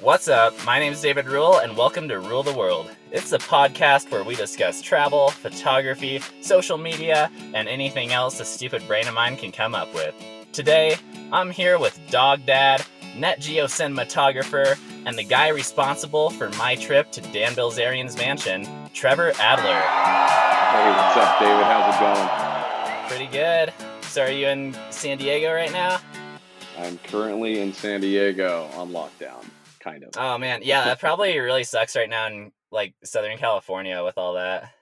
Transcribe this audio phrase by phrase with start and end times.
[0.00, 0.52] What's up?
[0.66, 2.90] My name is David Rule, and welcome to Rule the World.
[3.12, 8.84] It's a podcast where we discuss travel, photography, social media, and anything else a stupid
[8.88, 10.12] brain of mine can come up with.
[10.50, 10.96] Today,
[11.30, 12.84] I'm here with Dog Dad,
[13.16, 14.76] Nat Geo cinematographer,
[15.06, 19.80] and the guy responsible for my trip to Dan Bilzerian's mansion, Trevor Adler.
[20.74, 21.64] Hey, what's up, David?
[21.66, 23.08] How's it going?
[23.08, 23.72] Pretty good.
[24.06, 26.00] So, are you in San Diego right now?
[26.78, 29.44] I'm currently in San Diego on lockdown,
[29.84, 30.10] kind of.
[30.16, 34.34] Oh man, yeah, that probably really sucks right now in like Southern California with all
[34.34, 34.72] that.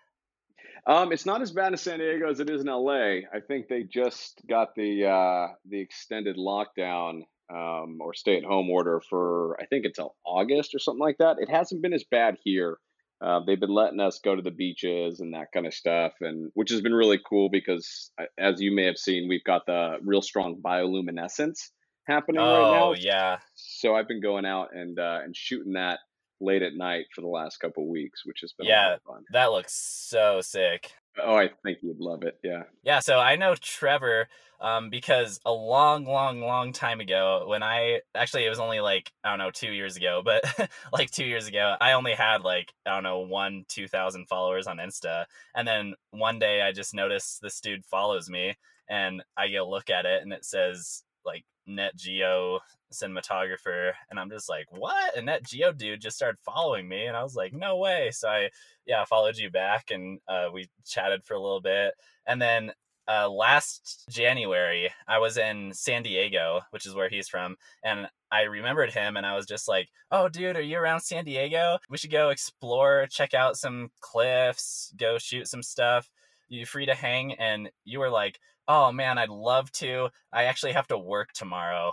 [0.86, 3.20] Um, it's not as bad in San Diego as it is in LA.
[3.32, 8.70] I think they just got the uh, the extended lockdown um, or stay at home
[8.70, 11.36] order for I think until August or something like that.
[11.38, 12.78] It hasn't been as bad here.
[13.24, 16.50] Uh, they've been letting us go to the beaches and that kind of stuff, and
[16.54, 19.98] which has been really cool because, uh, as you may have seen, we've got the
[20.02, 21.70] real strong bioluminescence
[22.08, 22.84] happening oh, right now.
[22.84, 23.38] Oh yeah.
[23.82, 25.98] So I've been going out and uh, and shooting that
[26.40, 29.24] late at night for the last couple weeks, which has been yeah, fun.
[29.32, 30.92] That looks so sick.
[31.20, 32.38] Oh, I think you'd love it.
[32.44, 32.62] Yeah.
[32.84, 33.00] Yeah.
[33.00, 34.28] So I know Trevor
[34.60, 39.10] um, because a long, long, long time ago, when I actually it was only like
[39.24, 40.44] I don't know two years ago, but
[40.92, 44.68] like two years ago, I only had like I don't know one, two thousand followers
[44.68, 45.24] on Insta,
[45.56, 48.54] and then one day I just noticed this dude follows me,
[48.88, 52.60] and I go look at it, and it says like Nat Geo
[52.92, 55.16] cinematographer and I'm just like, what?
[55.16, 58.10] And Nat Geo dude just started following me and I was like, no way.
[58.12, 58.50] So I
[58.86, 61.94] yeah, followed you back and uh, we chatted for a little bit.
[62.26, 62.72] And then
[63.08, 68.42] uh, last January, I was in San Diego, which is where he's from, and I
[68.42, 71.78] remembered him, and I was just like, "Oh, dude, are you around San Diego?
[71.90, 76.10] We should go explore, check out some cliffs, go shoot some stuff.
[76.48, 80.08] You free to hang?" And you were like, "Oh man, I'd love to.
[80.32, 81.92] I actually have to work tomorrow."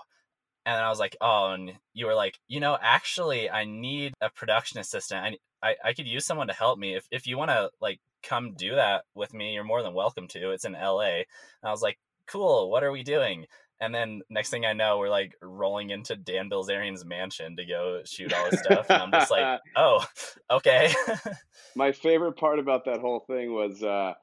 [0.65, 4.29] And I was like, "Oh," and you were like, "You know, actually, I need a
[4.29, 5.21] production assistant.
[5.25, 6.95] I I, I could use someone to help me.
[6.95, 10.27] If if you want to like come do that with me, you're more than welcome
[10.29, 10.51] to.
[10.51, 11.19] It's in LA.
[11.21, 11.25] And
[11.63, 12.69] I was like, cool.
[12.69, 13.45] What are we doing?
[13.81, 18.01] And then next thing I know, we're like rolling into Dan Bilzerian's mansion to go
[18.05, 18.89] shoot all his stuff.
[18.89, 20.05] And I'm just like, oh,
[20.51, 20.93] okay.
[21.75, 24.15] My favorite part about that whole thing was uh,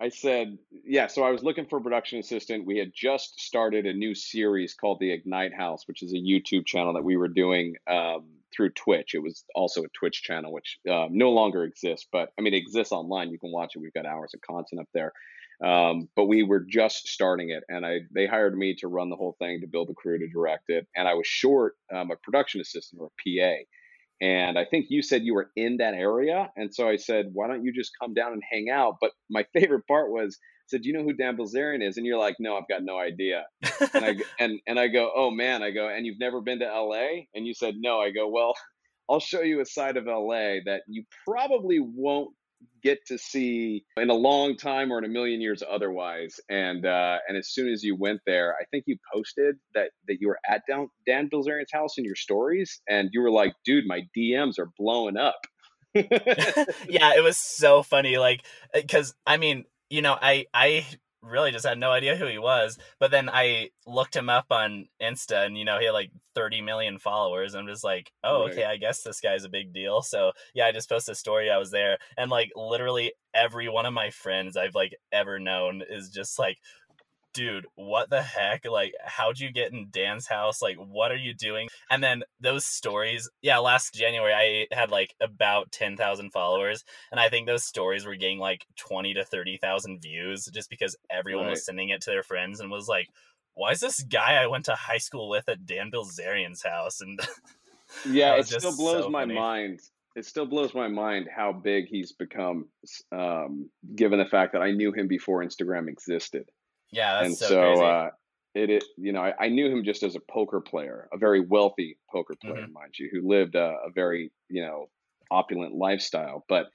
[0.00, 2.64] I said, yeah, so I was looking for a production assistant.
[2.64, 6.64] We had just started a new series called The Ignite House, which is a YouTube
[6.66, 7.76] channel that we were doing.
[7.86, 8.24] Um,
[8.54, 9.14] through Twitch.
[9.14, 12.58] It was also a Twitch channel, which um, no longer exists, but I mean, it
[12.58, 13.30] exists online.
[13.30, 13.78] You can watch it.
[13.78, 15.12] We've got hours of content up there.
[15.64, 19.16] Um, but we were just starting it, and I they hired me to run the
[19.16, 22.16] whole thing, to build the crew, to direct it, and I was short um, a
[22.16, 23.62] production assistant or a PA.
[24.20, 27.48] And I think you said you were in that area, and so I said, "Why
[27.48, 30.82] don't you just come down and hang out?" But my favorite part was I said,
[30.82, 33.46] "Do you know who Dan Bilzerian is?" And you're like, "No, I've got no idea."
[33.94, 36.66] and I and and I go, "Oh man," I go, "And you've never been to
[36.66, 38.54] L.A.?" And you said, "No." I go, "Well,
[39.08, 40.62] I'll show you a side of L.A.
[40.66, 42.30] that you probably won't
[42.82, 47.18] get to see in a long time or in a million years otherwise." And uh,
[47.28, 50.38] and as soon as you went there, I think you posted that that you were
[50.48, 54.58] at Dan, Dan Bilzerian's house in your stories, and you were like, "Dude, my DMs
[54.58, 55.46] are blowing up."
[55.94, 58.16] yeah, it was so funny.
[58.16, 60.86] Like, because I mean, you know, I I
[61.22, 62.78] really just had no idea who he was.
[62.98, 66.62] But then I looked him up on Insta, and you know, he had like 30
[66.62, 67.54] million followers.
[67.54, 68.52] I'm just like, oh, right.
[68.52, 70.02] okay, I guess this guy's a big deal.
[70.02, 71.50] So yeah, I just posted a story.
[71.50, 75.82] I was there, and like literally every one of my friends I've like ever known
[75.88, 76.58] is just like
[77.32, 78.64] dude, what the heck?
[78.64, 80.62] Like, how'd you get in Dan's house?
[80.62, 81.68] Like, what are you doing?
[81.90, 86.84] And then those stories, yeah, last January I had like about 10,000 followers.
[87.10, 91.44] And I think those stories were getting like 20 to 30,000 views just because everyone
[91.44, 91.50] right.
[91.50, 93.08] was sending it to their friends and was like,
[93.54, 97.00] why is this guy I went to high school with at Dan Bilzerian's house?
[97.00, 97.20] And
[98.08, 99.34] yeah, it still blows so my funny.
[99.34, 99.80] mind.
[100.16, 102.66] It still blows my mind how big he's become,
[103.12, 106.48] um, given the fact that I knew him before Instagram existed.
[106.92, 108.10] Yeah, and so, so uh,
[108.54, 111.40] it, it, you know, I, I, knew him just as a poker player, a very
[111.40, 112.72] wealthy poker player, mm-hmm.
[112.72, 114.88] mind you, who lived a, a very, you know,
[115.30, 116.44] opulent lifestyle.
[116.48, 116.66] But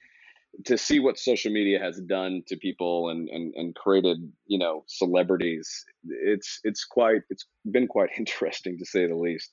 [0.64, 4.84] to see what social media has done to people and, and, and created, you know,
[4.86, 9.52] celebrities, it's it's quite it's been quite interesting to say the least.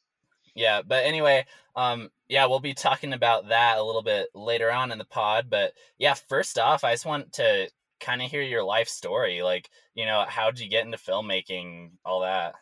[0.55, 1.45] Yeah, but anyway,
[1.75, 5.49] um, yeah, we'll be talking about that a little bit later on in the pod.
[5.49, 9.41] But yeah, first off, I just want to kind of hear your life story.
[9.41, 12.55] Like, you know, how'd you get into filmmaking, all that?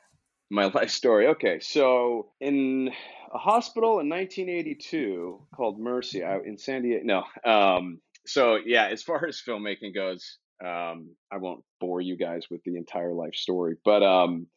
[0.50, 1.28] My life story.
[1.28, 1.60] Okay.
[1.60, 2.92] So, in
[3.34, 7.04] a hospital in 1982 called Mercy out in San Diego.
[7.04, 7.52] No.
[7.52, 12.62] Um, so, yeah, as far as filmmaking goes, um, I won't bore you guys with
[12.64, 14.48] the entire life story, but um,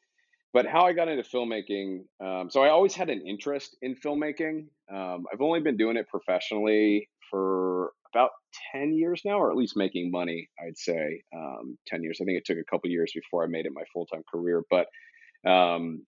[0.53, 4.67] but how I got into filmmaking, um, so I always had an interest in filmmaking.
[4.93, 8.31] Um, I've only been doing it professionally for about
[8.73, 11.23] 10 years now, or at least making money, I'd say.
[11.37, 12.19] Um, 10 years.
[12.21, 14.63] I think it took a couple years before I made it my full time career.
[14.71, 14.87] But
[15.49, 16.05] um,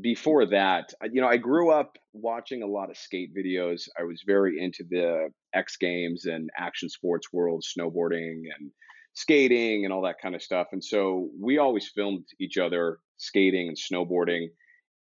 [0.00, 3.88] before that, you know, I grew up watching a lot of skate videos.
[3.98, 8.70] I was very into the X Games and action sports world, snowboarding and
[9.14, 10.68] skating and all that kind of stuff.
[10.72, 14.48] And so we always filmed each other skating and snowboarding.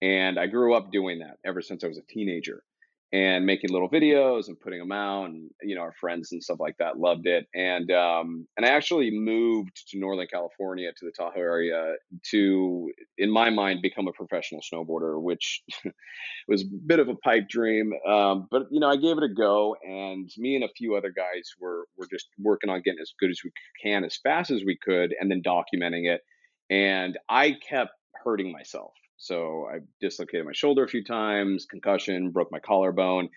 [0.02, 2.64] And I grew up doing that ever since I was a teenager
[3.14, 6.60] and making little videos and putting them out and you know our friends and stuff
[6.60, 7.46] like that loved it.
[7.54, 11.96] And um, and I actually moved to Northern California to the Tahoe area
[12.32, 15.62] to in my mind become a professional snowboarder which
[16.48, 19.34] was a bit of a pipe dream um, but you know I gave it a
[19.34, 23.14] go and me and a few other guys were were just working on getting as
[23.20, 23.52] good as we
[23.84, 26.22] can as fast as we could and then documenting it.
[26.70, 27.92] And I kept
[28.24, 33.30] hurting myself so I dislocated my shoulder a few times, concussion, broke my collarbone.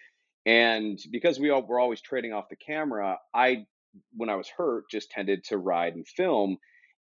[0.47, 3.67] And because we all were always trading off the camera, I,
[4.17, 6.57] when I was hurt, just tended to ride and film.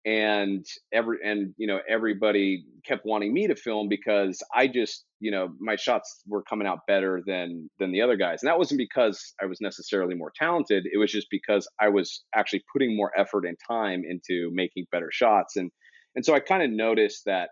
[0.05, 5.31] And every and you know everybody kept wanting me to film because I just you
[5.31, 8.79] know my shots were coming out better than than the other guys, and that wasn't
[8.79, 10.85] because I was necessarily more talented.
[10.91, 15.09] It was just because I was actually putting more effort and time into making better
[15.09, 15.71] shots, and
[16.15, 17.51] and so I kind of noticed that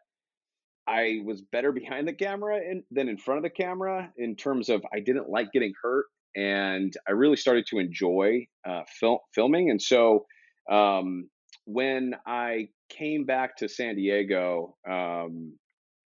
[0.87, 4.69] I was better behind the camera in, than in front of the camera in terms
[4.69, 6.05] of I didn't like getting hurt,
[6.35, 9.69] and I really started to enjoy uh, fil- filming.
[9.69, 10.25] And so
[10.69, 11.29] um,
[11.65, 15.53] when I came back to San Diego, um,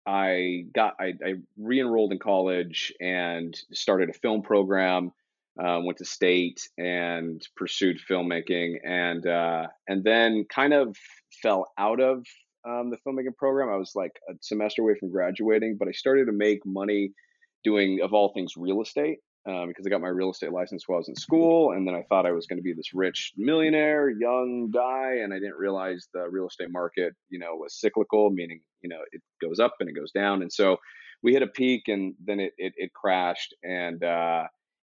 [0.06, 5.12] I got I, I re-enrolled in college and started a film program.
[5.56, 10.96] Uh, went to state and pursued filmmaking, and uh, and then kind of
[11.42, 12.26] fell out of
[12.66, 13.68] um, the filmmaking program.
[13.68, 17.12] I was like a semester away from graduating, but I started to make money
[17.62, 20.96] doing, of all things, real estate um, because I got my real estate license while
[20.96, 21.72] I was in school.
[21.72, 25.18] And then I thought I was going to be this rich millionaire, young guy.
[25.22, 29.00] And I didn't realize the real estate market, you know, was cyclical, meaning, you know,
[29.12, 30.42] it goes up and it goes down.
[30.42, 30.78] And so
[31.22, 33.54] we hit a peak and then it, it, it crashed.
[33.62, 34.44] And, uh,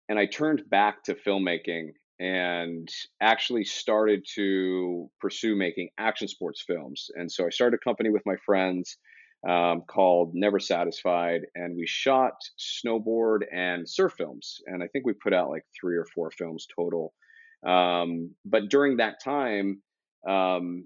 [0.08, 2.88] and I turned back to filmmaking and
[3.20, 7.10] actually started to pursue making action sports films.
[7.14, 8.96] And so I started a company with my friends
[9.48, 14.60] um, called Never Satisfied, and we shot snowboard and surf films.
[14.66, 17.14] And I think we put out like three or four films total.
[17.66, 19.82] Um, but during that time,
[20.28, 20.84] um,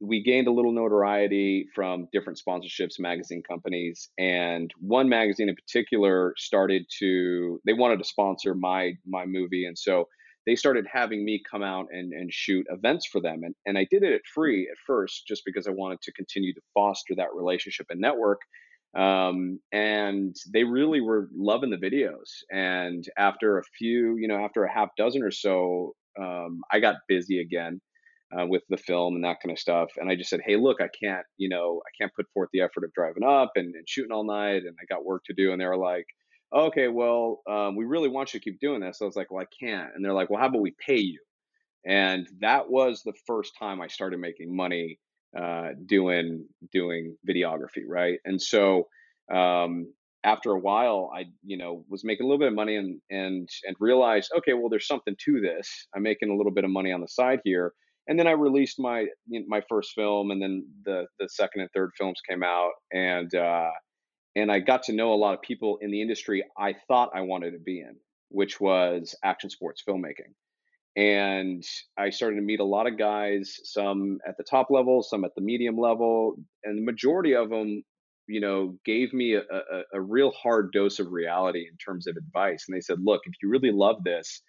[0.00, 6.34] we gained a little notoriety from different sponsorships, magazine companies, and one magazine in particular
[6.36, 10.08] started to they wanted to sponsor my my movie, and so
[10.48, 13.42] they started having me come out and, and shoot events for them.
[13.44, 16.54] And, and I did it at free at first, just because I wanted to continue
[16.54, 18.40] to foster that relationship and network.
[18.96, 22.28] Um, and they really were loving the videos.
[22.50, 26.96] And after a few, you know, after a half dozen or so, um, I got
[27.06, 27.80] busy again.
[28.30, 29.88] Uh, with the film and that kind of stuff.
[29.96, 32.60] And I just said, hey, look, I can't, you know, I can't put forth the
[32.60, 35.50] effort of driving up and, and shooting all night, and I got work to do.
[35.50, 36.04] And they were like,
[36.54, 38.98] okay, well, um, we really want you to keep doing this.
[38.98, 39.90] So I was like, well, I can't.
[39.94, 41.20] And they're like, well, how about we pay you?
[41.86, 44.98] And that was the first time I started making money
[45.38, 48.18] uh, doing doing videography, right?
[48.24, 48.88] And so
[49.32, 49.92] um,
[50.24, 53.48] after a while, I you know was making a little bit of money and and
[53.66, 55.86] and realized, okay, well, there's something to this.
[55.94, 57.72] I'm making a little bit of money on the side here.
[58.08, 59.06] And then I released my
[59.46, 63.70] my first film, and then the the second and third films came out, and uh,
[64.38, 67.22] and I got to know a lot of people in the industry I thought I
[67.22, 67.96] wanted to be in,
[68.28, 70.34] which was action sports filmmaking.
[70.96, 71.62] And
[71.96, 75.34] I started to meet a lot of guys, some at the top level, some at
[75.34, 77.82] the medium level, and the majority of them,
[78.28, 82.16] you know, gave me a, a, a real hard dose of reality in terms of
[82.16, 82.64] advice.
[82.66, 84.42] And they said, look, if you really love this,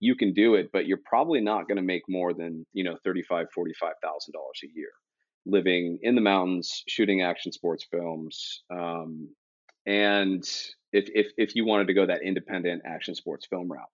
[0.00, 2.96] you can do it, but you're probably not going to make more than, you know,
[3.06, 3.72] $35,000, $45,000
[4.64, 4.90] a year
[5.46, 8.62] living in the mountains, shooting action sports films.
[8.70, 9.28] Um,
[9.86, 10.44] and
[10.92, 13.88] if, if, if you wanted to go that independent action sports film route.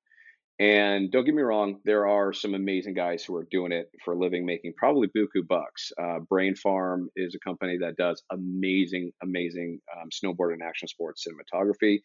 [0.60, 4.14] And don't get me wrong, there are some amazing guys who are doing it for
[4.14, 5.92] a living, making probably buku bucks.
[6.02, 11.24] Uh, Brain Farm is a company that does amazing, amazing um, snowboard and action sports
[11.24, 12.00] cinematography.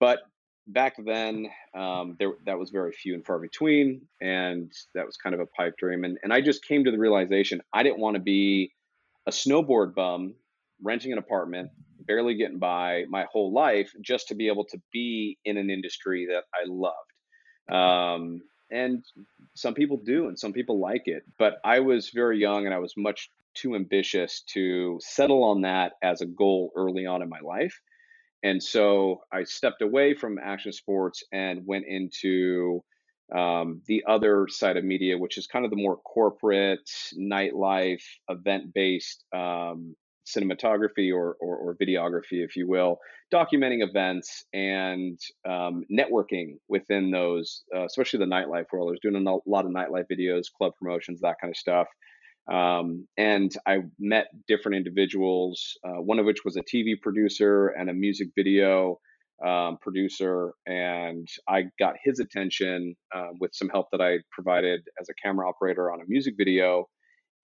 [0.00, 0.18] But
[0.66, 5.34] back then, um, there that was very few and far between, and that was kind
[5.34, 6.04] of a pipe dream.
[6.04, 8.72] And and I just came to the realization I didn't want to be
[9.26, 10.34] a snowboard bum
[10.82, 11.70] renting an apartment,
[12.06, 16.26] barely getting by my whole life just to be able to be in an industry
[16.30, 17.12] that I loved.
[17.70, 18.40] Um,
[18.70, 19.04] and
[19.54, 21.22] some people do, and some people like it.
[21.38, 25.92] But I was very young, and I was much too ambitious to settle on that
[26.02, 27.80] as a goal early on in my life.
[28.42, 32.84] And so I stepped away from action sports and went into
[33.34, 38.74] um, the other side of media, which is kind of the more corporate, nightlife, event
[38.74, 39.94] based um,
[40.26, 42.98] cinematography or, or, or, videography, if you will,
[43.32, 48.88] documenting events and um, networking within those, uh, especially the nightlife world.
[48.88, 51.88] I was doing a lot of nightlife videos, club promotions, that kind of stuff.
[52.50, 57.88] Um, and I met different individuals, uh, one of which was a TV producer and
[57.88, 58.98] a music video
[59.44, 60.54] um, producer.
[60.66, 65.48] And I got his attention uh, with some help that I provided as a camera
[65.48, 66.88] operator on a music video.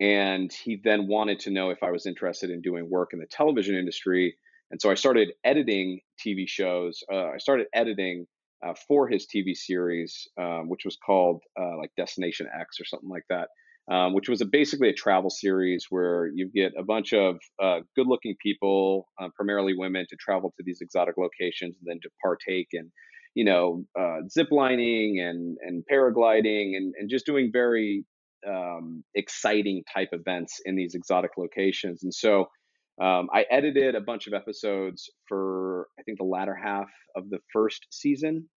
[0.01, 3.27] And he then wanted to know if I was interested in doing work in the
[3.31, 4.35] television industry.
[4.71, 7.03] And so I started editing TV shows.
[7.13, 8.27] Uh, I started editing
[8.67, 13.11] uh, for his TV series, um, which was called uh, like Destination X or something
[13.11, 13.49] like that
[13.91, 17.81] um, which was a, basically a travel series where you get a bunch of uh,
[17.97, 22.09] good looking people, uh, primarily women, to travel to these exotic locations and then to
[22.23, 22.91] partake in,
[23.35, 28.05] you know, uh, zip lining and, and paragliding and, and just doing very
[28.47, 32.05] um, exciting type events in these exotic locations.
[32.05, 32.47] And so
[33.03, 37.39] um, I edited a bunch of episodes for, I think, the latter half of the
[37.53, 38.49] first season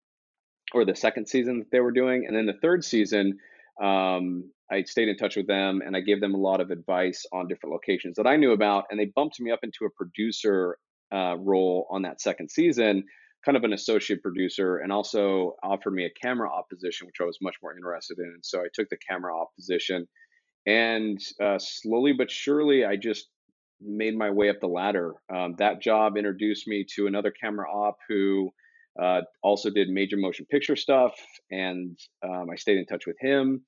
[0.73, 2.25] or the second season that they were doing.
[2.27, 3.39] And then the third season,
[3.81, 7.25] um, I stayed in touch with them and I gave them a lot of advice
[7.31, 8.85] on different locations that I knew about.
[8.89, 10.77] And they bumped me up into a producer
[11.13, 13.03] uh, role on that second season,
[13.45, 17.25] kind of an associate producer, and also offered me a camera op position, which I
[17.25, 18.39] was much more interested in.
[18.41, 20.07] So I took the camera op position.
[20.65, 23.27] And uh, slowly but surely, I just
[23.81, 25.13] made my way up the ladder.
[25.33, 28.51] Um, that job introduced me to another camera op who
[29.01, 31.13] uh, also did major motion picture stuff.
[31.51, 33.63] And um, I stayed in touch with him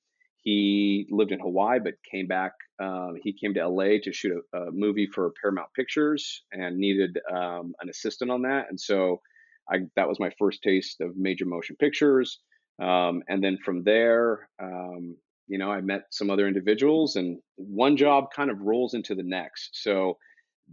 [0.45, 2.53] he lived in Hawaii, but came back.
[2.79, 7.17] Um, he came to LA to shoot a, a, movie for Paramount Pictures and needed
[7.29, 8.67] um, an assistant on that.
[8.69, 9.21] And so
[9.69, 12.39] I, that was my first taste of major motion pictures.
[12.79, 15.17] Um, and then from there, um,
[15.47, 19.23] you know, I met some other individuals, and one job kind of rolls into the
[19.23, 19.81] next.
[19.81, 20.17] So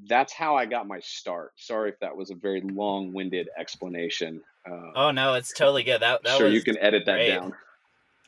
[0.08, 1.52] that's how I got my start.
[1.56, 4.42] Sorry if that was a very long-winded explanation.
[4.68, 6.00] Uh, oh no, it's totally good.
[6.00, 7.28] That, that sure you can edit that great.
[7.28, 7.52] down.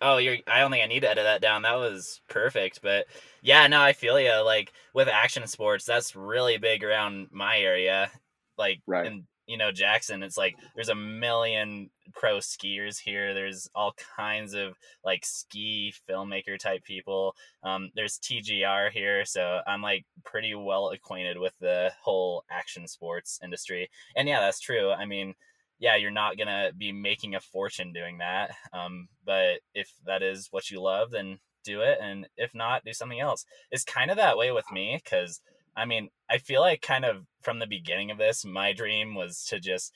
[0.01, 0.37] Oh, you're.
[0.47, 1.63] I don't think I need to edit that down.
[1.63, 2.81] That was perfect.
[2.83, 3.07] But
[3.43, 4.35] yeah, no, I feel you.
[4.45, 8.11] Like with action sports, that's really big around my area.
[8.59, 9.07] Like right.
[9.07, 13.35] in you know Jackson, it's like there's a million pro skiers here.
[13.35, 14.75] There's all kinds of
[15.05, 17.35] like ski filmmaker type people.
[17.63, 23.39] Um, there's TGR here, so I'm like pretty well acquainted with the whole action sports
[23.43, 23.91] industry.
[24.17, 24.91] And yeah, that's true.
[24.91, 25.35] I mean
[25.81, 28.53] yeah, you're not gonna be making a fortune doing that.
[28.73, 32.93] Um, but if that is what you love, then do it, and if not, do
[32.93, 33.45] something else.
[33.71, 35.41] It's kind of that way with me because
[35.77, 39.45] I mean, I feel like kind of from the beginning of this, my dream was
[39.47, 39.93] to just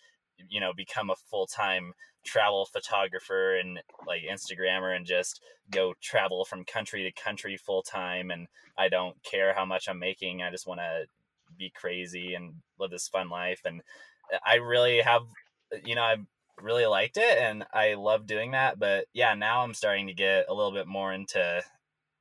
[0.49, 1.93] you know become a full time
[2.25, 8.31] travel photographer and like Instagrammer and just go travel from country to country full time.
[8.31, 10.43] And I don't care how much I'm making.
[10.43, 11.07] I just want to
[11.57, 13.63] be crazy and live this fun life.
[13.65, 13.83] And
[14.45, 15.23] I really have
[15.85, 16.17] you know, I
[16.61, 18.79] really liked it and I love doing that.
[18.79, 21.63] But yeah, now I'm starting to get a little bit more into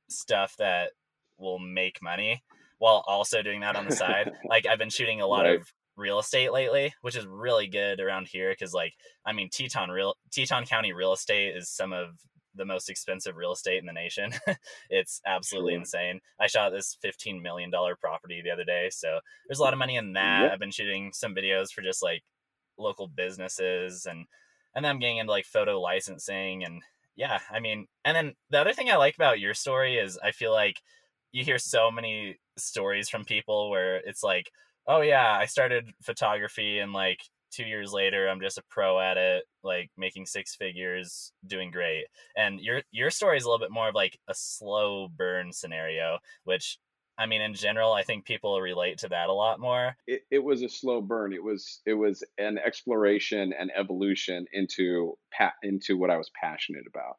[0.08, 0.92] stuff that
[1.38, 2.42] will make money
[2.78, 4.32] while also doing that on the side.
[4.48, 5.56] like I've been shooting a lot right.
[5.60, 8.94] of real estate lately, which is really good around here because like
[9.26, 12.10] I mean Teton real Teton County real estate is some of
[12.54, 14.32] the most expensive real estate in the nation.
[14.90, 15.80] it's absolutely sure.
[15.80, 16.20] insane.
[16.40, 17.70] I shot this $15 million
[18.00, 18.88] property the other day.
[18.90, 20.42] So there's a lot of money in that.
[20.42, 20.52] Yep.
[20.52, 22.22] I've been shooting some videos for just like
[22.76, 24.26] local businesses and
[24.74, 26.82] and then I'm getting into like photo licensing and
[27.16, 30.30] yeah, I mean, and then the other thing I like about your story is I
[30.30, 30.76] feel like
[31.32, 34.50] you hear so many stories from people where it's like,
[34.86, 39.16] oh yeah, I started photography and like two years later I'm just a pro at
[39.16, 42.06] it, like making six figures, doing great.
[42.36, 46.18] And your your story is a little bit more of like a slow burn scenario,
[46.44, 46.78] which
[47.18, 49.96] I mean, in general, I think people relate to that a lot more.
[50.06, 51.32] It, it was a slow burn.
[51.32, 56.84] It was it was an exploration and evolution into pa- into what I was passionate
[56.86, 57.16] about.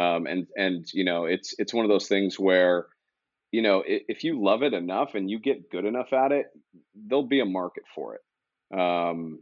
[0.00, 2.86] Um, and and you know, it's it's one of those things where,
[3.52, 6.46] you know, if you love it enough and you get good enough at it,
[6.94, 8.78] there'll be a market for it.
[8.78, 9.40] Um,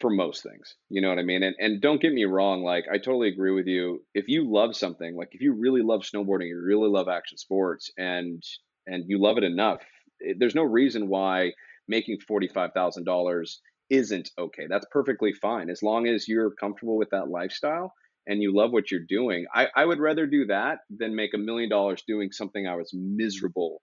[0.00, 1.42] for most things, you know what I mean.
[1.42, 4.04] And and don't get me wrong, like I totally agree with you.
[4.14, 7.90] If you love something, like if you really love snowboarding, you really love action sports,
[7.98, 8.42] and
[8.86, 9.82] and you love it enough,
[10.20, 11.52] it, there's no reason why
[11.88, 13.56] making $45,000
[13.90, 14.66] isn't okay.
[14.68, 17.92] That's perfectly fine as long as you're comfortable with that lifestyle
[18.26, 21.38] and you love what you're doing, I, I would rather do that than make a
[21.38, 23.82] million dollars doing something I was miserable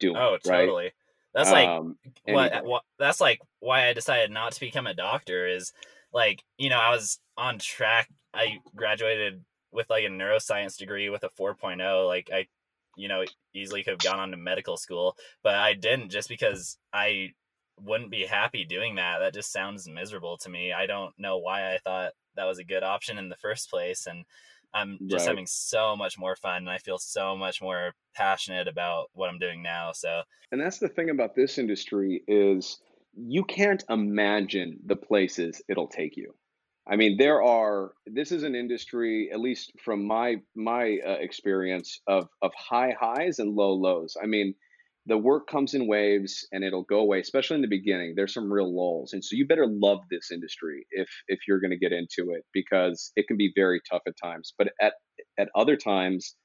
[0.00, 0.16] doing.
[0.16, 0.66] Oh, right?
[0.66, 0.92] totally.
[1.34, 2.60] That's like Um, what, anyway.
[2.62, 5.72] what that's like why I decided not to become a doctor is
[6.12, 8.08] like, you know, I was on track.
[8.34, 12.06] I graduated with like a neuroscience degree with a 4.0.
[12.06, 12.46] Like I,
[12.96, 16.78] you know, easily could have gone on to medical school, but I didn't just because
[16.92, 17.34] I
[17.80, 19.18] wouldn't be happy doing that.
[19.20, 20.72] That just sounds miserable to me.
[20.72, 24.06] I don't know why I thought that was a good option in the first place.
[24.06, 24.24] And
[24.74, 25.26] I'm just Right.
[25.26, 29.38] having so much more fun and I feel so much more passionate about what I'm
[29.38, 29.92] doing now.
[29.92, 32.80] So And that's the thing about this industry is
[33.14, 36.34] you can't imagine the places it'll take you.
[36.86, 37.92] I mean, there are.
[38.06, 43.38] This is an industry, at least from my my uh, experience, of of high highs
[43.38, 44.16] and low lows.
[44.22, 44.54] I mean,
[45.08, 48.12] the work comes in waves and it'll go away, especially in the beginning.
[48.14, 51.70] There's some real lulls, and so you better love this industry if if you're going
[51.70, 54.52] to get into it because it can be very tough at times.
[54.56, 54.94] But at
[55.38, 56.36] at other times,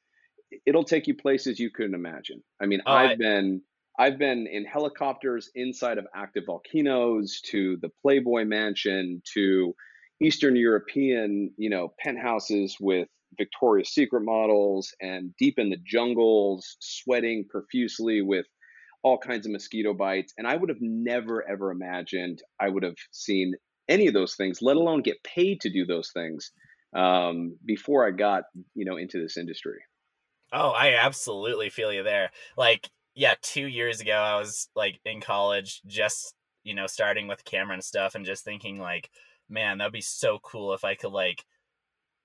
[0.65, 2.41] it'll take you places you couldn't imagine.
[2.61, 3.61] I mean, I, I've been
[3.99, 9.75] I've been in helicopters inside of active volcanoes to the Playboy Mansion to
[10.21, 17.45] Eastern European, you know, penthouses with Victoria's Secret models and deep in the jungles, sweating
[17.49, 18.45] profusely with
[19.03, 20.33] all kinds of mosquito bites.
[20.37, 23.53] And I would have never ever imagined I would have seen
[23.87, 26.51] any of those things, let alone get paid to do those things
[26.95, 28.43] um, before I got,
[28.75, 29.79] you know, into this industry.
[30.53, 32.31] Oh, I absolutely feel you there.
[32.55, 36.33] Like, yeah, two years ago, I was like in college, just,
[36.63, 39.09] you know, starting with camera and stuff, and just thinking, like,
[39.49, 41.43] man, that'd be so cool if I could, like,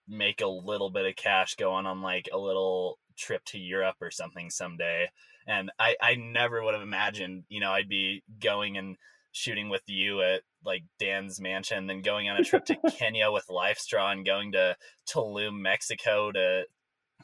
[0.06, 4.11] make a little bit of cash going on, like, a little trip to Europe or
[4.11, 5.08] something someday.
[5.48, 8.96] And I, I never would have imagined, you know, I'd be going and
[9.32, 13.46] shooting with you at like Dan's mansion, then going on a trip to Kenya with
[13.48, 14.76] Lifestraw and going to
[15.08, 16.64] Tulum, Mexico to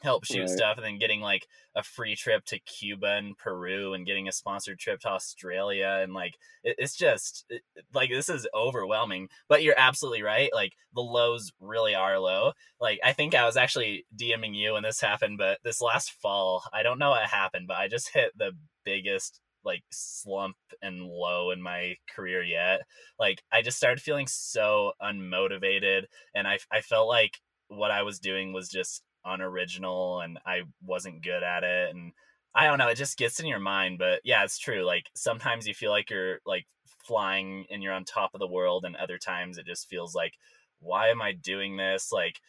[0.03, 0.49] help shoot Right.
[0.49, 4.31] stuff and then getting like a free trip to Cuba and Peru and getting a
[4.31, 7.61] sponsored trip to Australia and like it, it's just it,
[7.93, 12.99] like this is overwhelming but you're absolutely right like the lows really are low like
[13.03, 16.83] I think I was actually DMing you when this happened but this last fall I
[16.83, 18.51] don't know what happened but I just hit the
[18.83, 22.81] biggest like slump and low in my career yet
[23.17, 26.03] like I just started feeling so unmotivated
[26.35, 27.37] and I I felt like
[27.69, 32.11] what I was doing was just unoriginal and I wasn't good at it and
[32.53, 34.85] I don't know, it just gets in your mind, but yeah, it's true.
[34.85, 36.65] Like sometimes you feel like you're like
[37.05, 40.33] flying and you're on top of the world and other times it just feels like
[40.79, 42.11] why am I doing this?
[42.11, 42.39] Like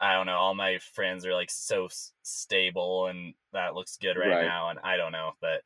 [0.00, 1.88] I don't know, all my friends are like so
[2.22, 4.42] stable and that looks good right, Right.
[4.44, 5.62] now and I don't know, but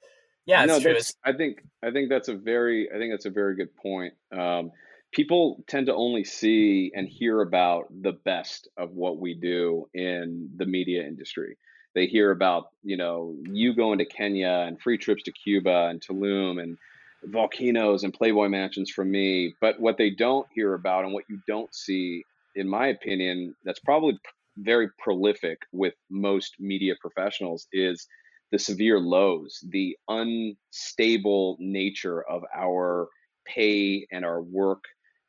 [0.46, 0.92] yeah, it's no, true.
[0.92, 1.11] that's.
[1.11, 1.62] It's I think.
[1.83, 2.88] I think that's a very.
[2.88, 4.14] I think that's a very good point.
[4.31, 4.70] Um,
[5.12, 10.51] people tend to only see and hear about the best of what we do in
[10.57, 11.57] the media industry.
[11.95, 16.01] They hear about you know you going to Kenya and free trips to Cuba and
[16.01, 16.77] Tulum and
[17.25, 19.55] volcanoes and Playboy mansions from me.
[19.61, 23.81] But what they don't hear about and what you don't see, in my opinion, that's
[23.81, 24.19] probably
[24.59, 28.07] very prolific with most media professionals is
[28.53, 33.09] the severe lows, the unstable nature of our
[33.47, 34.85] pay and our work.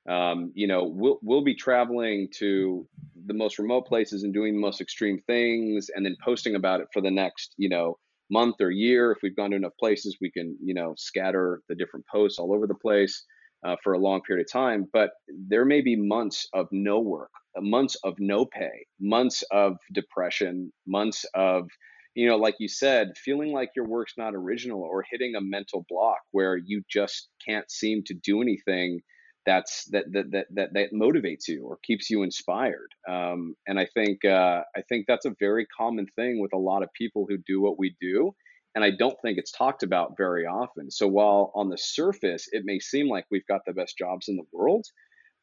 [0.07, 2.87] Um, you know, we'll we'll be traveling to
[3.25, 6.87] the most remote places and doing the most extreme things, and then posting about it
[6.93, 7.97] for the next, you know,
[8.29, 9.11] month or year.
[9.11, 12.53] If we've gone to enough places, we can, you know, scatter the different posts all
[12.53, 13.25] over the place
[13.65, 14.87] uh, for a long period of time.
[14.93, 19.77] But there may be months of no work, uh, months of no pay, months of
[19.93, 21.67] depression, months of
[22.15, 25.85] you know, like you said, feeling like your work's not original or hitting a mental
[25.87, 29.01] block where you just can't seem to do anything
[29.47, 32.91] that's that that that that, that motivates you or keeps you inspired.
[33.09, 36.83] Um, and I think uh, I think that's a very common thing with a lot
[36.83, 38.35] of people who do what we do.
[38.75, 40.91] And I don't think it's talked about very often.
[40.91, 44.35] So while on the surface it may seem like we've got the best jobs in
[44.35, 44.85] the world,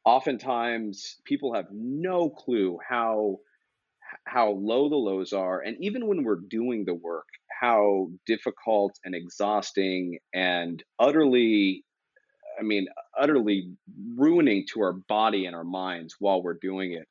[0.05, 3.39] oftentimes people have no clue how
[4.27, 7.27] how low the lows are and even when we're doing the work
[7.61, 11.85] how difficult and exhausting and utterly
[12.59, 12.87] i mean
[13.19, 13.71] utterly
[14.17, 17.07] ruining to our body and our minds while we're doing it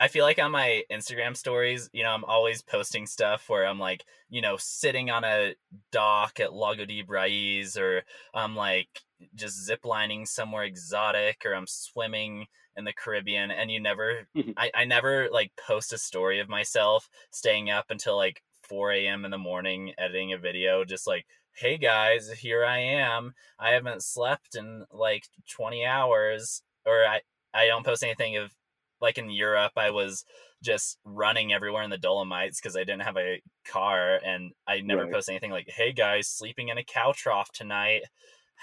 [0.00, 3.80] I feel like on my Instagram stories, you know, I'm always posting stuff where I'm
[3.80, 5.56] like, you know, sitting on a
[5.90, 8.88] dock at Lago di Braies, or I'm like
[9.34, 13.50] just ziplining somewhere exotic, or I'm swimming in the Caribbean.
[13.50, 18.16] And you never, I, I never like post a story of myself staying up until
[18.16, 19.24] like 4 a.m.
[19.24, 21.26] in the morning editing a video, just like,
[21.60, 23.32] hey guys, here I am.
[23.58, 27.20] I haven't slept in like 20 hours, or I,
[27.52, 28.52] I don't post anything of
[29.00, 30.24] like in Europe, I was
[30.62, 35.02] just running everywhere in the Dolomites because I didn't have a car, and I never
[35.04, 35.12] Right.
[35.12, 38.02] post anything like, "Hey guys, sleeping in a cow trough tonight."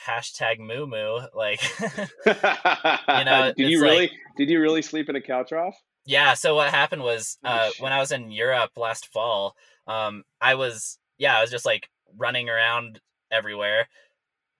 [0.05, 1.19] Hashtag moo moo.
[1.33, 1.61] Like,
[2.25, 5.77] know, did you really like- did you really sleep in a cow trough?
[6.05, 6.33] yeah.
[6.33, 7.81] So what happened was Oh, uh, shit.
[7.81, 9.55] when I was in Europe last fall,
[9.87, 12.99] um, I was yeah, I was just like running around
[13.31, 13.87] everywhere,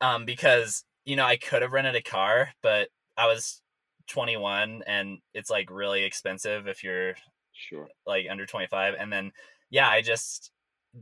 [0.02, 3.62] um, because you know I could have rented a car, but I was
[4.08, 7.16] 21 and it's like really expensive if you're
[7.54, 7.88] Sure.
[8.06, 9.32] like under 25 and then
[9.70, 10.52] yeah i just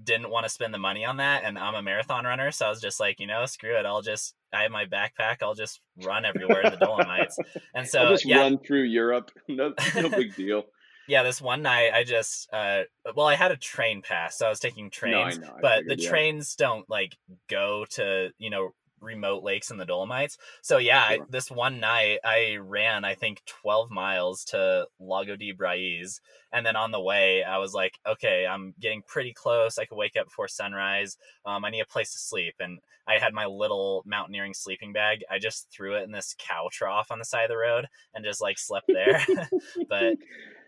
[0.03, 2.69] didn't want to spend the money on that and i'm a marathon runner so i
[2.69, 5.81] was just like you know screw it i'll just i have my backpack i'll just
[6.05, 7.37] run everywhere in the dolomites
[7.73, 9.31] and so I'll just yeah run through Europe.
[9.49, 10.63] No, no big deal.
[11.07, 12.83] Yeah this one night i just uh
[13.15, 15.53] well i had a train pass so i was taking No, I trains know.
[15.57, 16.09] I but figured, the yeah.
[16.09, 17.17] trains don't like
[17.49, 18.71] go to you know
[19.03, 23.41] remote lakes in the dolomites so yeah I, this one night i ran i think
[23.45, 26.19] 12 miles to lago di braies
[26.51, 29.97] and then on the way i was like okay i'm getting pretty close i could
[29.97, 33.45] wake up before sunrise um, i need a place to sleep and i had my
[33.45, 37.43] little mountaineering sleeping bag i just threw it in this cow trough on the side
[37.43, 39.21] of the road and just like slept there
[39.89, 40.15] but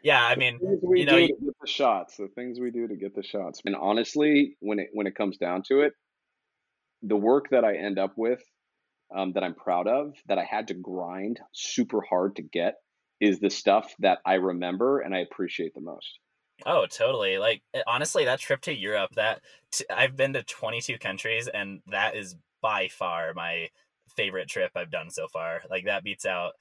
[0.04, 0.60] yeah i mean
[1.00, 2.17] you know, you- the shots.
[2.17, 3.62] The things we do to get the shots.
[3.65, 5.93] And honestly, when it when it comes down to it,
[7.06, 8.44] the work that I end up with,
[9.15, 12.76] um, that I'm proud of, that I had to grind super hard to get,
[13.22, 16.20] is the stuff that I remember and I appreciate the most.
[16.65, 17.38] Oh, totally.
[17.38, 19.41] Like eh, honestly, that trip to Europe, that
[19.72, 23.70] t- I've been to 22 countries and that is by far my
[24.15, 25.62] favorite trip I've done so far.
[25.70, 26.54] Like that beats out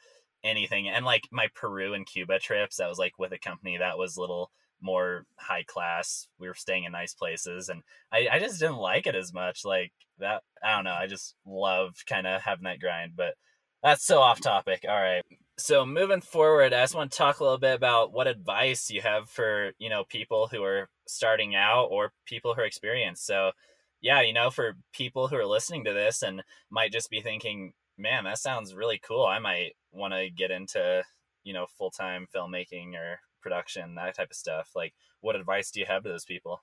[0.43, 0.89] anything.
[0.89, 4.19] And like my Peru and Cuba trips, that was like with a company that was
[4.19, 6.29] little more high class.
[6.39, 7.83] We were staying in nice places and
[8.13, 9.65] I, I just didn't like it as much.
[9.65, 10.93] Like that, I don't know.
[10.93, 13.35] I just love kind of having that grind, but
[13.83, 14.85] that's so off topic.
[14.89, 15.23] All right.
[15.57, 19.01] So moving forward, I just want to talk a little bit about what advice you
[19.03, 23.27] have for, you know, people who are starting out or people who are experienced.
[23.27, 23.53] So
[24.01, 27.73] yeah, you know, for people who are listening to this and might just be thinking,
[27.97, 29.25] man, that sounds really cool.
[29.25, 31.03] I might want to get into,
[31.43, 34.71] you know, full time filmmaking or production, that type of stuff.
[34.75, 36.63] Like, what advice do you have to those people?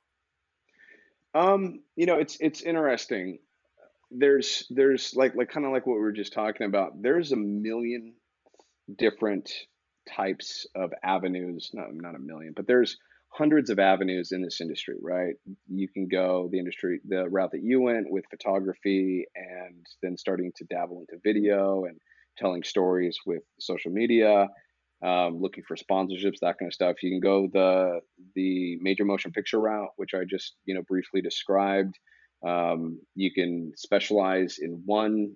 [1.34, 3.40] Um, you know, it's it's interesting.
[4.10, 7.02] There's there's like like kind of like what we were just talking about.
[7.02, 8.16] There's a million
[8.98, 9.50] different
[10.14, 11.70] types of avenues.
[11.74, 12.98] Not not a million, but there's
[13.30, 15.36] hundreds of avenues in this industry, right?
[15.70, 20.52] You can go the industry the route that you went with photography and then starting
[20.58, 21.98] to dabble into video and
[22.38, 24.50] telling stories with social media,
[25.04, 27.02] um, looking for sponsorships, that kind of stuff.
[27.02, 28.02] You can go the
[28.36, 31.98] the major motion picture route, which I just you know briefly described.
[32.46, 35.36] Um, you can specialize in one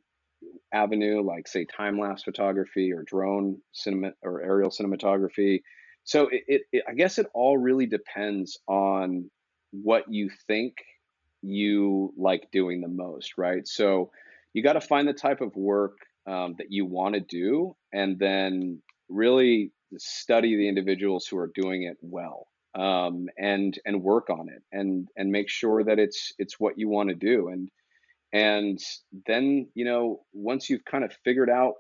[0.73, 5.61] avenue, like say time lapse photography or drone cinema or aerial cinematography.
[6.03, 9.29] So it, it, it, I guess it all really depends on
[9.71, 10.75] what you think
[11.41, 13.67] you like doing the most, right?
[13.67, 14.11] So
[14.53, 15.97] you got to find the type of work
[16.27, 21.83] um, that you want to do, and then really study the individuals who are doing
[21.83, 26.59] it well, um, and and work on it, and and make sure that it's it's
[26.59, 27.69] what you want to do, and
[28.33, 28.79] and
[29.25, 31.75] then you know once you've kind of figured out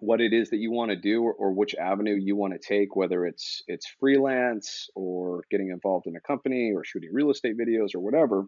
[0.00, 2.58] what it is that you want to do or, or which avenue you want to
[2.58, 7.56] take whether it's it's freelance or getting involved in a company or shooting real estate
[7.58, 8.46] videos or whatever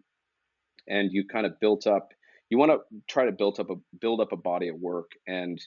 [0.89, 2.09] and you kind of built up
[2.51, 5.61] you want to try to build up a build up a body of work and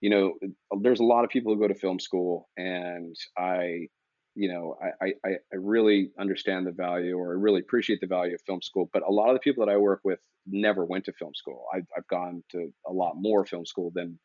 [0.00, 3.86] you know uh, there's a lot of people who go to film school and i
[4.34, 8.34] you know i i, I really understand the value or i really appreciate the value
[8.34, 11.04] of film school but a lot of the people that i work with never went
[11.04, 11.64] to film school.
[11.74, 14.18] I've, I've gone to a lot more film school than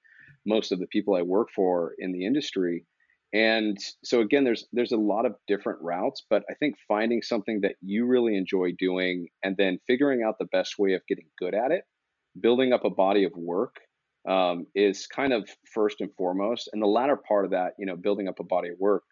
[0.45, 2.83] most of the people i work for in the industry
[3.33, 7.59] and so again there's there's a lot of different routes but i think finding something
[7.61, 11.53] that you really enjoy doing and then figuring out the best way of getting good
[11.53, 11.83] at it
[12.39, 13.75] building up a body of work
[14.27, 17.95] um, is kind of first and foremost and the latter part of that you know
[17.95, 19.03] building up a body of work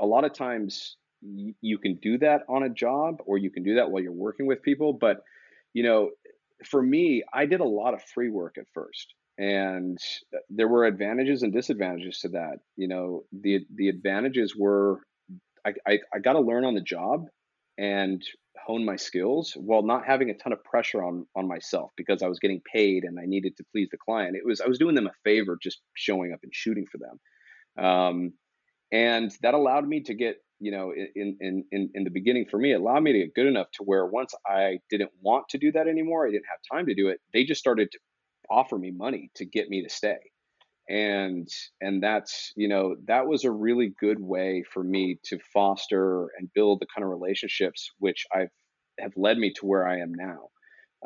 [0.00, 3.62] a lot of times y- you can do that on a job or you can
[3.62, 5.22] do that while you're working with people but
[5.72, 6.10] you know
[6.64, 9.98] for me i did a lot of free work at first and
[10.48, 12.58] there were advantages and disadvantages to that.
[12.76, 15.00] You know the the advantages were
[15.66, 17.26] i i, I got to learn on the job
[17.78, 18.22] and
[18.66, 22.28] hone my skills while not having a ton of pressure on on myself because i
[22.28, 24.36] was getting paid and i needed to please the client.
[24.36, 27.84] It was i was doing them a favor just showing up and shooting for them.
[27.84, 28.32] Um,
[28.92, 32.58] and that allowed me to get you know in, in in in the beginning for
[32.58, 35.58] me it allowed me to get good enough to where once i didn't want to
[35.58, 37.98] do that anymore i didn't have time to do it they just started to
[38.50, 40.18] offer me money to get me to stay
[40.88, 41.48] and
[41.80, 46.52] and that's you know that was a really good way for me to foster and
[46.54, 48.50] build the kind of relationships which i've
[49.00, 50.48] have led me to where i am now.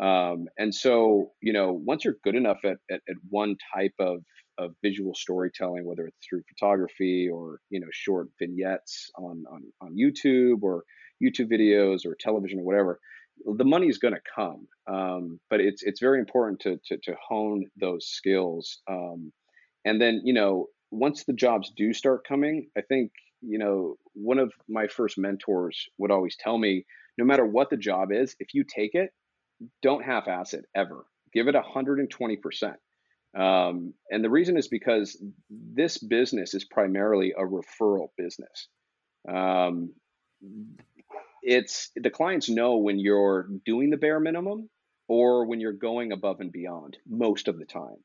[0.00, 4.18] Um, and so you know once you're good enough at, at, at one type of
[4.58, 9.96] of visual storytelling whether it's through photography or you know short vignettes on on, on
[9.96, 10.82] youtube or
[11.22, 12.98] youtube videos or television or whatever
[13.56, 17.14] the money is going to come um, but it's it's very important to, to to
[17.28, 19.32] hone those skills um,
[19.88, 24.38] and then you know once the jobs do start coming i think you know one
[24.38, 26.84] of my first mentors would always tell me
[27.16, 29.10] no matter what the job is if you take it
[29.82, 31.04] don't half-ass it ever.
[31.32, 32.76] Give it 120%
[33.36, 38.68] um, and the reason is because this business is primarily a referral business.
[39.30, 39.92] Um,
[41.42, 44.70] it's the clients know when you're doing the bare minimum
[45.08, 47.96] or when you're going above and beyond most of the time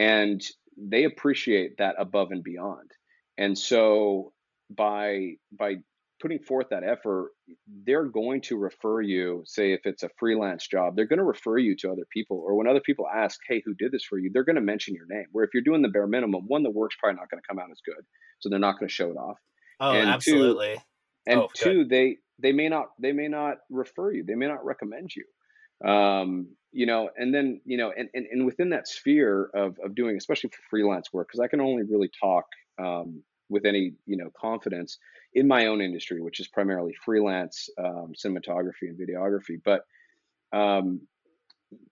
[0.00, 0.42] and
[0.78, 2.90] they appreciate that above and beyond.
[3.36, 4.32] And so
[4.74, 5.76] by by
[6.22, 7.30] putting forth that effort,
[7.86, 11.56] they're going to refer you, say if it's a freelance job, they're going to refer
[11.56, 12.42] you to other people.
[12.44, 14.30] Or when other people ask, hey, who did this for you?
[14.32, 15.26] They're going to mention your name.
[15.32, 17.58] Where if you're doing the bare minimum, one, the work's probably not going to come
[17.58, 18.04] out as good.
[18.40, 19.38] So they're not going to show it off.
[19.80, 20.76] Oh, and absolutely.
[20.76, 20.80] Two,
[21.26, 24.24] and oh, two, they they may not they may not refer you.
[24.26, 25.24] They may not recommend you
[25.88, 29.94] um, you know and then you know and, and, and within that sphere of, of
[29.94, 32.46] doing especially for freelance work because i can only really talk
[32.78, 34.98] um, with any you know confidence
[35.34, 39.84] in my own industry which is primarily freelance um, cinematography and videography but
[40.52, 41.00] um,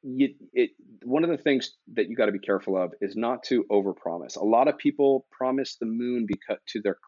[0.02, 0.70] you, it,
[1.04, 4.36] one of the things that you got to be careful of is not to overpromise.
[4.36, 6.98] A lot of people promise the moon because to their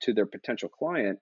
[0.00, 1.18] to their potential client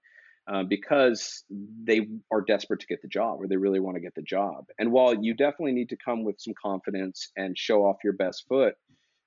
[0.51, 1.45] uh, because
[1.85, 4.65] they are desperate to get the job or they really want to get the job.
[4.79, 8.45] And while you definitely need to come with some confidence and show off your best
[8.49, 8.75] foot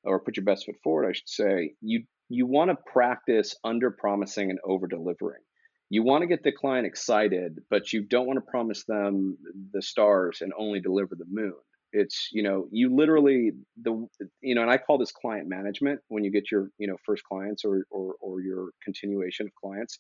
[0.03, 3.89] or put your best foot forward, I should say, you you want to practice under
[3.89, 5.41] promising and over delivering.
[5.89, 9.38] You want to get the client excited, but you don't want to promise them
[9.71, 11.53] the stars and only deliver the moon.
[11.93, 14.06] It's, you know, you literally the
[14.41, 17.23] you know, and I call this client management when you get your, you know, first
[17.23, 19.97] clients or or, or your continuation of clients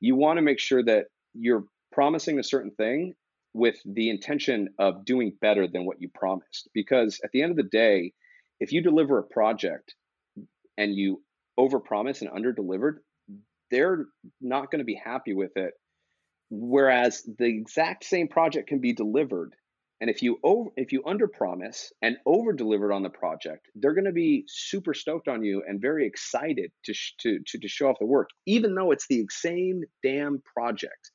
[0.00, 3.14] you want to make sure that you're promising a certain thing
[3.54, 6.68] with the intention of doing better than what you promised.
[6.74, 8.12] Because at the end of the day,
[8.60, 9.94] if you deliver a project
[10.76, 11.22] and you
[11.58, 12.98] overpromise and underdelivered,
[13.70, 14.06] they're
[14.40, 15.72] not going to be happy with it.
[16.50, 19.54] Whereas the exact same project can be delivered
[20.00, 24.04] and if you over if you underpromise and over delivered on the project, they're going
[24.04, 27.88] to be super stoked on you and very excited to sh- to, to to show
[27.88, 31.10] off the work, even though it's the same damn project.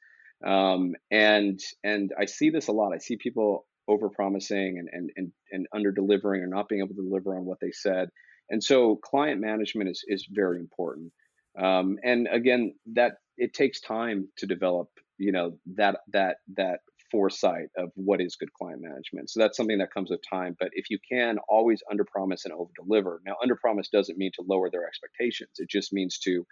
[0.46, 2.94] Um, and and I see this a lot.
[2.94, 6.96] I see people over promising and and and and under delivering or not being able
[6.96, 8.10] to deliver on what they said.
[8.50, 11.14] And so client management is is very important.
[11.58, 16.80] Um, and again, that it takes time to develop you know that that that
[17.14, 19.30] foresight of what is good client management.
[19.30, 20.58] So that's something that comes with time.
[20.60, 23.22] But if you can always under promise and over deliver.
[23.24, 25.52] Now, under promise doesn't mean to lower their expectations.
[25.58, 26.46] It just means to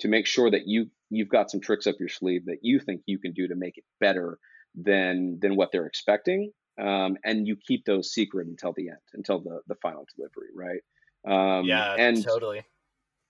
[0.00, 3.00] to make sure that you you've got some tricks up your sleeve that you think
[3.06, 4.38] you can do to make it better
[4.74, 6.52] than than what they're expecting.
[6.78, 10.82] Um, and you keep those secret until the end, until the the final delivery, right?
[11.26, 12.62] Um, yeah, and totally.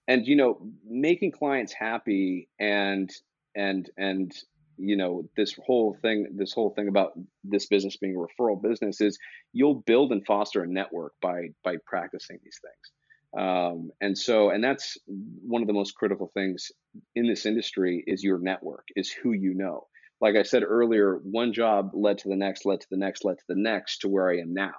[0.09, 3.09] And you know, making clients happy and
[3.55, 4.33] and and
[4.77, 9.01] you know this whole thing this whole thing about this business being a referral business
[9.01, 9.19] is
[9.53, 13.43] you'll build and foster a network by by practicing these things.
[13.45, 16.71] Um, and so and that's one of the most critical things
[17.15, 19.87] in this industry is your network is who you know.
[20.21, 23.39] Like i said earlier one job led to the next led to the next led
[23.39, 24.75] to the next to where i am now.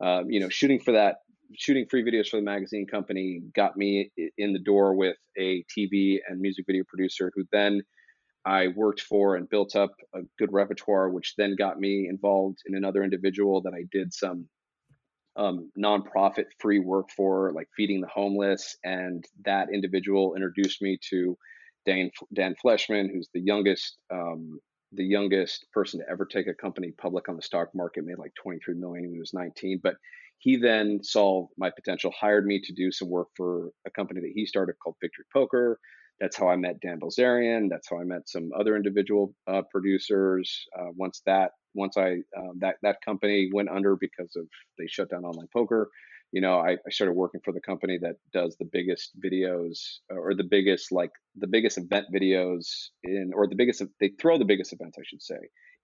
[0.00, 1.16] Um, you know shooting for that
[1.56, 6.18] shooting free videos for the magazine company got me in the door with a tv
[6.28, 7.82] and music video producer who then
[8.48, 12.74] I worked for and built up a good repertoire, which then got me involved in
[12.74, 14.48] another individual that I did some
[15.36, 18.74] um, nonprofit free work for, like feeding the homeless.
[18.82, 21.36] And that individual introduced me to
[21.84, 24.58] Dan, Dan Fleischman, who's the youngest um,
[24.92, 28.32] the youngest person to ever take a company public on the stock market, made like
[28.42, 29.80] 23 million when he was 19.
[29.82, 29.96] But
[30.38, 34.32] he then saw my potential, hired me to do some work for a company that
[34.34, 35.78] he started called Victory Poker.
[36.20, 37.68] That's how I met Dan Bilzerian.
[37.70, 40.66] That's how I met some other individual uh, producers.
[40.76, 44.46] Uh, once that once I um, that that company went under because of
[44.78, 45.90] they shut down online poker.
[46.32, 49.78] You know, I, I started working for the company that does the biggest videos
[50.10, 54.44] or the biggest like the biggest event videos in or the biggest they throw the
[54.44, 55.38] biggest events I should say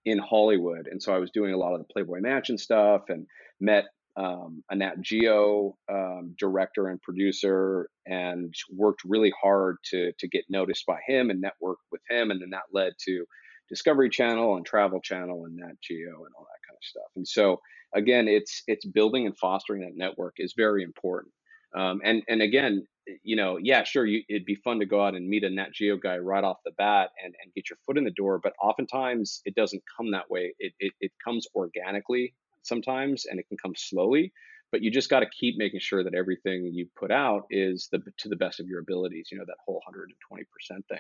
[0.05, 0.87] in Hollywood.
[0.91, 3.27] And so I was doing a lot of the Playboy Mansion stuff and
[3.61, 3.85] met
[4.17, 10.45] um, a Nat Geo um, director and producer, and worked really hard to to get
[10.49, 13.25] noticed by him and network with him, and then that led to
[13.69, 17.11] Discovery Channel and Travel Channel and Nat Geo and all that kind of stuff.
[17.17, 17.61] And so
[17.95, 21.33] again, it's it's building and fostering that network is very important.
[21.75, 22.87] Um, and and again,
[23.23, 25.73] you know, yeah, sure, you, it'd be fun to go out and meet a Nat
[25.73, 28.53] Geo guy right off the bat and, and get your foot in the door, but
[28.63, 30.55] oftentimes it doesn't come that way.
[30.59, 32.35] It, it, it comes organically
[32.67, 34.33] sometimes and it can come slowly,
[34.73, 38.01] but you just got to keep making sure that everything you put out is the
[38.19, 40.45] to the best of your abilities, you know, that whole 120%
[40.89, 40.99] thing.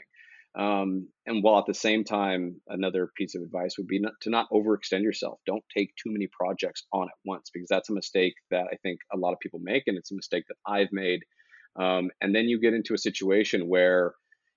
[0.56, 4.30] Um, and while at the same time, another piece of advice would be not, to
[4.30, 5.40] not overextend yourself.
[5.46, 9.00] Don't take too many projects on at once because that's a mistake that I think
[9.12, 11.22] a lot of people make, and it's a mistake that I've made.
[11.76, 14.14] Um, and then you get into a situation where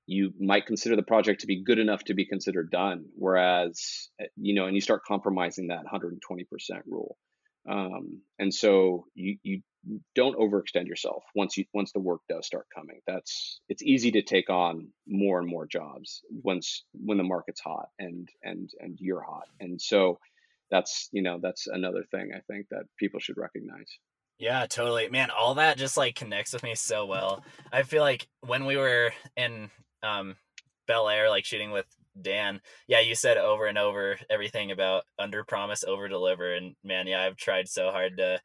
[0.08, 4.26] you might consider the project to be good enough to be considered done, whereas eh,
[4.38, 6.46] you know, and you start compromising that 120%
[6.88, 7.18] rule.
[7.70, 9.62] Um, and so you you
[10.16, 13.02] don't overextend yourself once you once the work does start coming.
[13.06, 17.90] That's it's easy to take on more and more jobs once when the market's hot
[18.00, 19.48] and and and you're hot.
[19.60, 20.20] And so
[20.72, 23.90] that's you know that's another thing I think that people should recognize.
[24.40, 25.10] Yeah, totally.
[25.10, 27.44] Man, all that just like connects with me so well.
[27.74, 29.70] I feel like when we were in
[30.08, 30.36] um
[30.88, 31.86] Bel Air, like shooting with
[32.20, 36.54] Dan, yeah, you said over and over everything about under promise, over deliver.
[36.54, 38.40] And man, yeah, I've tried so hard to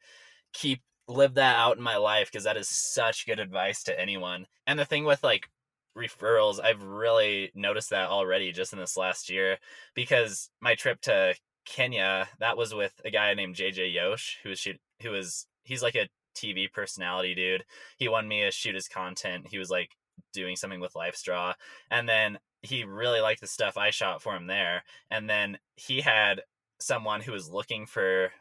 [0.53, 4.45] keep live that out in my life because that is such good advice to anyone.
[4.67, 5.49] And the thing with like
[5.97, 9.57] referrals, I've really noticed that already just in this last year
[9.95, 14.67] because my trip to Kenya, that was with a guy named JJ Yosh, who was
[15.01, 17.63] who was he's like a TV personality dude.
[17.97, 19.47] He won me a shoot his content.
[19.49, 19.89] He was like
[20.33, 21.53] doing something with LifeStraw,
[21.91, 24.83] and then he really liked the stuff I shot for him there.
[25.11, 26.41] And then he had
[26.79, 28.31] someone who was looking for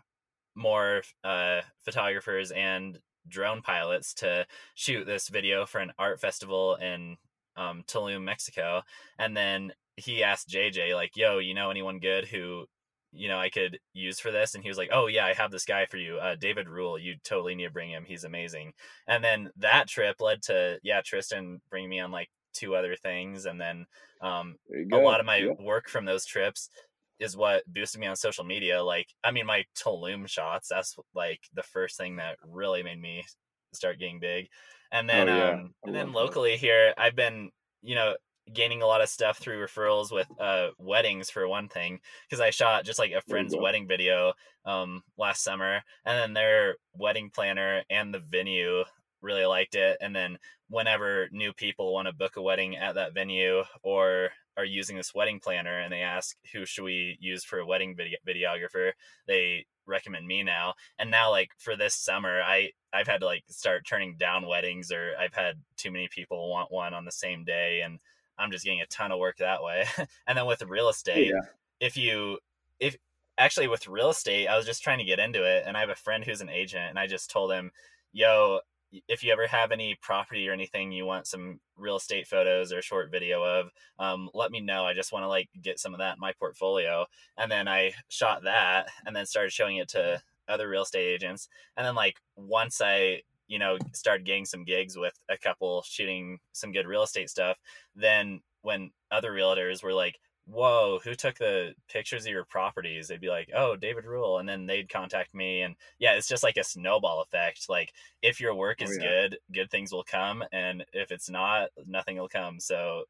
[0.54, 7.16] more uh, photographers and drone pilots to shoot this video for an art festival in
[7.56, 8.82] um, Tulum, Mexico.
[9.18, 12.66] And then he asked JJ, like, yo, you know anyone good who,
[13.12, 14.54] you know, I could use for this?
[14.54, 16.98] And he was like, oh, yeah, I have this guy for you, uh, David Rule.
[16.98, 18.04] You totally need to bring him.
[18.06, 18.72] He's amazing.
[19.06, 23.44] And then that trip led to, yeah, Tristan bringing me on like two other things.
[23.46, 23.86] And then
[24.22, 24.56] um,
[24.92, 25.52] a lot of my yeah.
[25.60, 26.70] work from those trips
[27.18, 28.82] is what boosted me on social media.
[28.82, 33.24] Like, I mean, my Tulum shots, that's like the first thing that really made me
[33.72, 34.48] start getting big.
[34.90, 35.50] And then, oh, yeah.
[35.50, 36.60] um, and then locally that.
[36.60, 37.50] here, I've been,
[37.82, 38.14] you know,
[38.52, 42.50] gaining a lot of stuff through referrals with uh weddings for one thing because i
[42.50, 44.32] shot just like a friend's wedding video
[44.64, 48.82] um last summer and then their wedding planner and the venue
[49.20, 50.36] really liked it and then
[50.68, 55.14] whenever new people want to book a wedding at that venue or are using this
[55.14, 58.92] wedding planner and they ask who should we use for a wedding video- videographer?
[59.26, 63.42] they recommend me now and now like for this summer i i've had to like
[63.48, 67.44] start turning down weddings or i've had too many people want one on the same
[67.44, 67.98] day and
[68.38, 69.84] i'm just getting a ton of work that way.
[70.26, 71.40] And then with real estate yeah.
[71.80, 72.38] if you
[72.80, 72.96] if
[73.38, 75.90] actually with real estate i was just trying to get into it and i have
[75.90, 77.70] a friend who's an agent and i just told him
[78.12, 78.60] yo
[79.08, 82.82] if you ever have any property or anything you want some real estate photos or
[82.82, 84.84] short video of um, let me know.
[84.84, 87.06] I just want to like get some of that in my portfolio.
[87.38, 91.48] And then i shot that and then started showing it to other real estate agents.
[91.76, 96.38] And then like once i you know started getting some gigs with a couple shooting
[96.52, 97.58] some good real estate stuff
[97.94, 103.08] then when other realtors were like whoa, who took the pictures of your properties?
[103.08, 104.38] They'd be like, oh, David Rule.
[104.38, 105.62] And then they'd contact me.
[105.62, 107.68] And yeah, it's just like a snowball effect.
[107.68, 109.08] Like if your work oh, is oh, yeah.
[109.08, 110.42] good, good things will come.
[110.52, 112.58] And if it's not, nothing will come.
[112.58, 113.04] So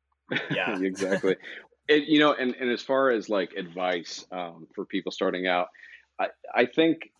[0.50, 0.78] yeah.
[0.83, 1.37] exactly.
[1.88, 5.68] It, you know, and, and as far as like advice um, for people starting out,
[6.20, 7.11] I, I think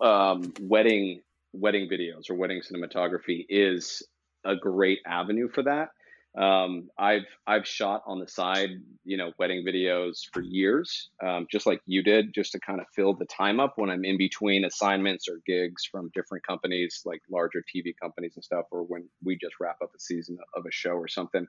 [0.00, 4.02] um, wedding wedding videos or wedding cinematography is
[4.44, 5.90] a great avenue for that
[6.38, 8.70] um, I've I've shot on the side,
[9.04, 12.86] you know, wedding videos for years, um, just like you did, just to kind of
[12.94, 17.20] fill the time up when I'm in between assignments or gigs from different companies, like
[17.28, 20.70] larger TV companies and stuff, or when we just wrap up a season of a
[20.70, 21.46] show or something.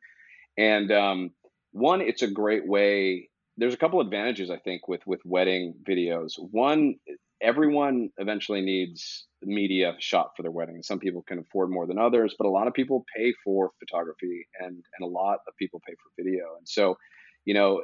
[0.57, 1.31] And um,
[1.73, 3.29] one, it's a great way.
[3.57, 6.33] There's a couple advantages I think with with wedding videos.
[6.39, 6.95] One,
[7.41, 10.81] everyone eventually needs media shot for their wedding.
[10.83, 14.47] Some people can afford more than others, but a lot of people pay for photography
[14.59, 16.55] and and a lot of people pay for video.
[16.57, 16.97] And so,
[17.45, 17.81] you know,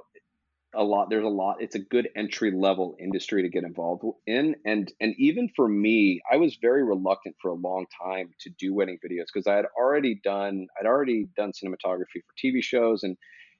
[0.75, 4.55] a lot there's a lot it's a good entry level industry to get involved in
[4.65, 8.73] and and even for me i was very reluctant for a long time to do
[8.73, 13.15] wedding videos because i had already done i'd already done cinematography for tv shows and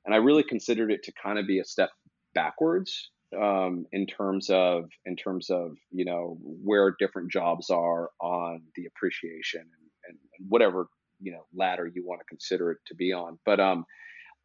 [0.05, 1.89] and i really considered it to kind of be a step
[2.35, 8.61] backwards um, in terms of in terms of you know where different jobs are on
[8.75, 10.17] the appreciation and, and
[10.49, 10.87] whatever
[11.19, 13.37] you know ladder you want to consider it to be on.
[13.45, 13.85] But um,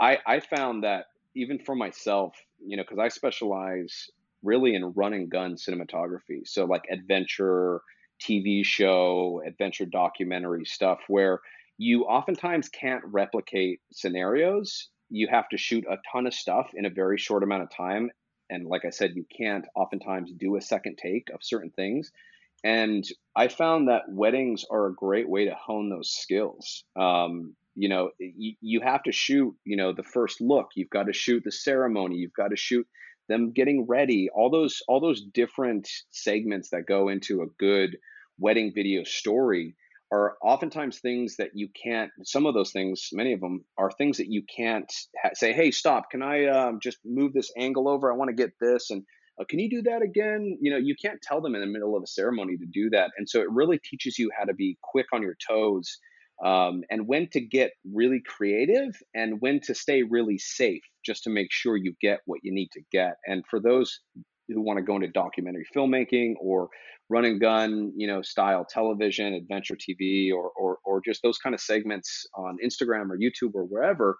[0.00, 4.10] I I found that even for myself, you know, because I specialize
[4.42, 7.80] really in run and gun cinematography, so like adventure
[8.20, 11.40] TV show, adventure documentary stuff, where
[11.78, 14.88] you oftentimes can't replicate scenarios.
[15.10, 18.10] You have to shoot a ton of stuff in a very short amount of time.
[18.52, 22.12] And like I said, you can't oftentimes do a second take of certain things.
[22.62, 26.84] And I found that weddings are a great way to hone those skills.
[26.94, 30.68] Um, you know, you, you have to shoot, you know, the first look.
[30.74, 32.16] You've got to shoot the ceremony.
[32.16, 32.86] You've got to shoot
[33.28, 34.28] them getting ready.
[34.34, 37.96] All those all those different segments that go into a good
[38.38, 39.74] wedding video story
[40.12, 44.18] are oftentimes things that you can't some of those things many of them are things
[44.18, 48.12] that you can't ha- say hey stop can i um, just move this angle over?
[48.12, 49.02] I want to get this and
[49.40, 50.58] uh, can you do that again?
[50.60, 53.10] You know you can't tell them in the middle of a ceremony to do that
[53.16, 55.98] and so it really teaches you how to be quick on your toes
[56.44, 61.30] um, and when to get really creative and when to stay really safe just to
[61.30, 64.00] make sure you get what you need to get and for those
[64.52, 66.68] who want to go into documentary filmmaking or
[67.08, 71.54] run and gun, you know, style television, adventure TV, or or or just those kind
[71.54, 74.16] of segments on Instagram or YouTube or wherever.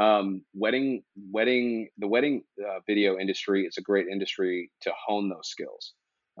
[0.00, 5.48] Um, wedding, wedding, the wedding uh, video industry is a great industry to hone those
[5.48, 5.92] skills.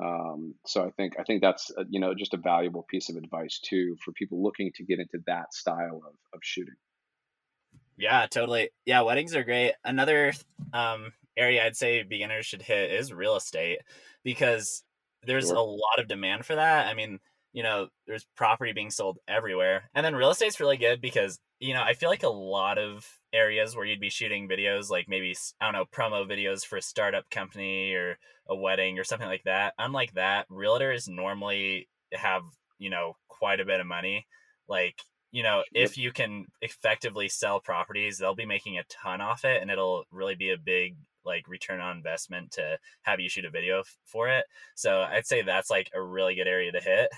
[0.02, 3.16] Um, so I think I think that's a, you know just a valuable piece of
[3.16, 6.74] advice too for people looking to get into that style of of shooting.
[7.98, 8.70] Yeah, totally.
[8.86, 9.74] Yeah, weddings are great.
[9.84, 10.32] Another
[10.72, 13.78] um, area I'd say beginners should hit is real estate
[14.24, 14.84] because
[15.24, 15.56] there's sure.
[15.56, 16.86] a lot of demand for that.
[16.86, 17.18] I mean,
[17.52, 19.90] you know, there's property being sold everywhere.
[19.94, 23.06] And then real estate's really good because, you know, I feel like a lot of
[23.32, 26.82] areas where you'd be shooting videos, like maybe, I don't know, promo videos for a
[26.82, 28.18] startup company or
[28.48, 29.74] a wedding or something like that.
[29.78, 32.42] Unlike that, realtors normally have,
[32.78, 34.26] you know, quite a bit of money.
[34.66, 34.96] Like,
[35.30, 39.62] you know, if you can effectively sell properties, they'll be making a ton off it
[39.62, 43.50] and it'll really be a big like return on investment to have you shoot a
[43.50, 44.44] video f- for it.
[44.74, 47.08] So I'd say that's like a really good area to hit.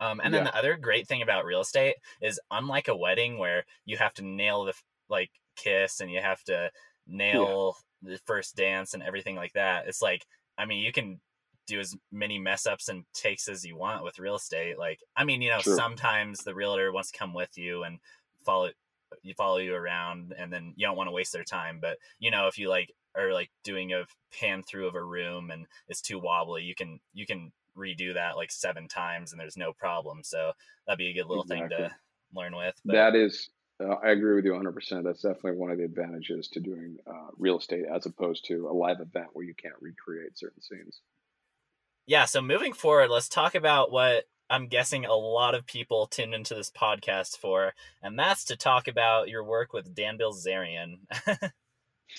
[0.00, 0.50] Um, and then yeah.
[0.50, 4.24] the other great thing about real estate is unlike a wedding where you have to
[4.24, 4.72] nail the
[5.08, 6.70] like kiss and you have to
[7.06, 8.12] nail yeah.
[8.12, 9.86] the first dance and everything like that.
[9.86, 10.24] It's like,
[10.56, 11.20] I mean, you can
[11.66, 14.78] do as many mess ups and takes as you want with real estate.
[14.78, 15.76] Like, I mean, you know, sure.
[15.76, 17.98] sometimes the realtor wants to come with you and
[18.44, 18.70] follow
[19.22, 21.78] you follow you around and then you don't want to waste their time.
[21.80, 24.04] But you know, if you like or like doing a
[24.38, 28.36] pan through of a room and it's too wobbly, you can you can redo that
[28.36, 30.22] like seven times and there's no problem.
[30.22, 30.52] So
[30.86, 31.76] that'd be a good little exactly.
[31.76, 31.94] thing to
[32.34, 32.74] learn with.
[32.84, 32.94] But.
[32.94, 33.50] That is,
[33.82, 35.04] uh, I agree with you 100%.
[35.04, 38.74] That's definitely one of the advantages to doing uh, real estate as opposed to a
[38.74, 41.00] live event where you can't recreate certain scenes.
[42.06, 42.26] Yeah.
[42.26, 46.54] So moving forward, let's talk about what I'm guessing a lot of people tuned into
[46.54, 50.98] this podcast for, and that's to talk about your work with Dan Bilzerian.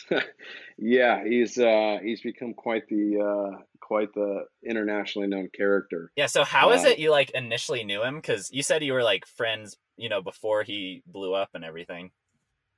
[0.78, 6.12] yeah, he's uh, he's become quite the uh, quite the internationally known character.
[6.16, 6.28] Yeah.
[6.28, 8.16] So how is uh, it you like initially knew him?
[8.16, 12.12] Because you said you were like friends, you know, before he blew up and everything.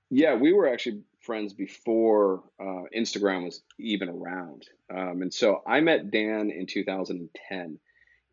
[0.09, 5.82] Yeah, we were actually friends before uh, Instagram was even around, um, and so I
[5.82, 7.78] met Dan in 2010,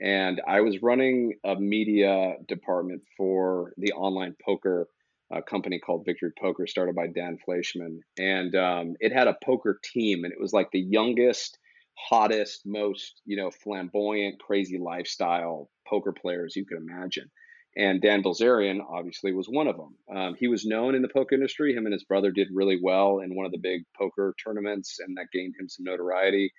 [0.01, 4.87] and I was running a media department for the online poker
[5.35, 9.81] a company called Victory Poker, started by Dan Fleischman, and um, it had a poker
[9.83, 11.59] team, and it was like the youngest,
[11.97, 17.31] hottest, most you know flamboyant, crazy lifestyle poker players you could imagine.
[17.77, 20.17] And Dan Bilzerian obviously was one of them.
[20.17, 21.75] Um, he was known in the poker industry.
[21.75, 25.17] Him and his brother did really well in one of the big poker tournaments, and
[25.17, 26.53] that gained him some notoriety.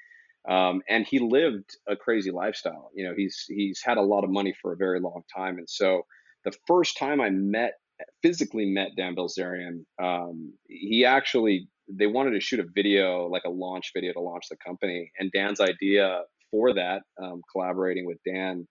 [0.48, 2.92] Um, and he lived a crazy lifestyle.
[2.94, 5.70] You know, he's he's had a lot of money for a very long time, and
[5.70, 6.04] so
[6.44, 7.74] the first time I met
[8.22, 13.50] physically met Dan Bilzerian, um, he actually they wanted to shoot a video, like a
[13.50, 15.12] launch video to launch the company.
[15.20, 16.22] And Dan's idea
[16.52, 18.68] for that, um, collaborating with Dan,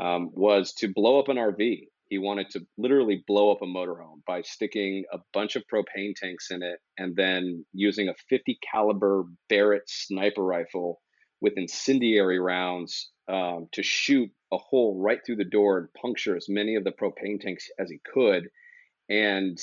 [0.00, 1.86] um, was to blow up an RV.
[2.08, 6.50] He wanted to literally blow up a motorhome by sticking a bunch of propane tanks
[6.50, 11.00] in it and then using a 50 caliber Barrett sniper rifle
[11.40, 16.46] with incendiary rounds um, to shoot a hole right through the door and puncture as
[16.48, 18.48] many of the propane tanks as he could.
[19.08, 19.58] And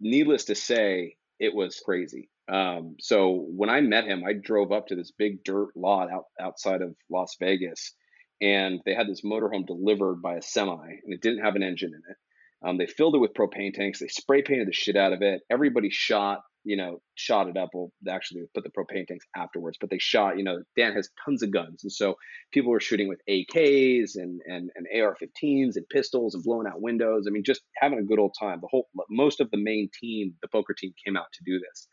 [0.00, 2.30] needless to say, it was crazy.
[2.50, 6.26] Um, so when I met him, I drove up to this big dirt lot out,
[6.40, 7.92] outside of Las Vegas,
[8.40, 10.72] and they had this motorhome delivered by a semi,
[11.04, 12.16] and it didn't have an engine in it.
[12.64, 14.00] Um, they filled it with propane tanks.
[14.00, 15.42] They spray painted the shit out of it.
[15.50, 17.70] Everybody shot you know, shot it up.
[17.74, 21.42] Well, actually put the propane tanks afterwards, but they shot, you know, Dan has tons
[21.42, 21.82] of guns.
[21.82, 22.16] And so
[22.52, 27.26] people were shooting with AKs and, and, and AR-15s and pistols and blowing out windows.
[27.26, 28.60] I mean, just having a good old time.
[28.60, 31.88] The whole, most of the main team, the poker team came out to do this.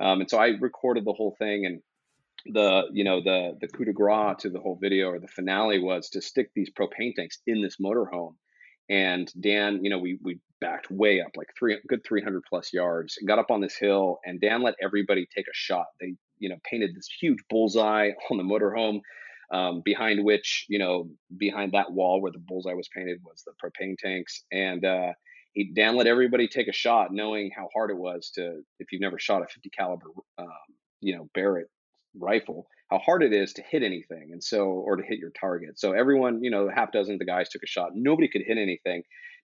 [0.00, 1.80] Um, and so I recorded the whole thing and
[2.54, 5.78] the, you know, the, the coup de grace to the whole video or the finale
[5.78, 8.34] was to stick these propane tanks in this motorhome
[8.88, 13.18] and Dan, you know, we we backed way up, like three good 300 plus yards,
[13.18, 14.18] and got up on this hill.
[14.24, 15.86] And Dan let everybody take a shot.
[16.00, 19.00] They, you know, painted this huge bullseye on the motorhome,
[19.52, 23.52] um, behind which, you know, behind that wall where the bullseye was painted was the
[23.62, 24.44] propane tanks.
[24.50, 25.12] And uh,
[25.52, 29.02] he, Dan let everybody take a shot, knowing how hard it was to, if you've
[29.02, 30.08] never shot a 50 caliber,
[30.38, 30.48] um,
[31.00, 31.68] you know, Barrett
[32.18, 35.78] rifle, how hard it is to hit anything and so or to hit your target
[35.78, 38.58] so everyone you know half dozen of the guys took a shot nobody could hit
[38.58, 39.02] anything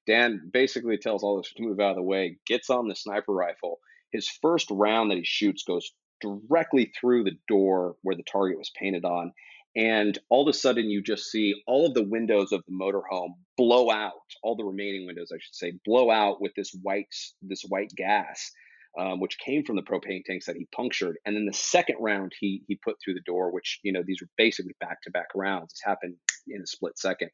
[0.08, 3.32] dan basically tells all this to move out of the way gets on the sniper
[3.32, 3.78] rifle
[4.10, 8.72] his first round that he shoots goes directly through the door where the target was
[8.76, 9.32] painted on
[9.76, 13.34] and all of a sudden you just see all of the windows of the motorhome
[13.56, 17.62] blow out all the remaining windows i should say blow out with this white this
[17.68, 18.50] white gas
[18.98, 21.18] um, which came from the propane tanks that he punctured.
[21.24, 24.20] And then the second round he he put through the door, which you know these
[24.20, 25.72] were basically back to back rounds.
[25.72, 26.16] This happened
[26.48, 27.30] in a split second.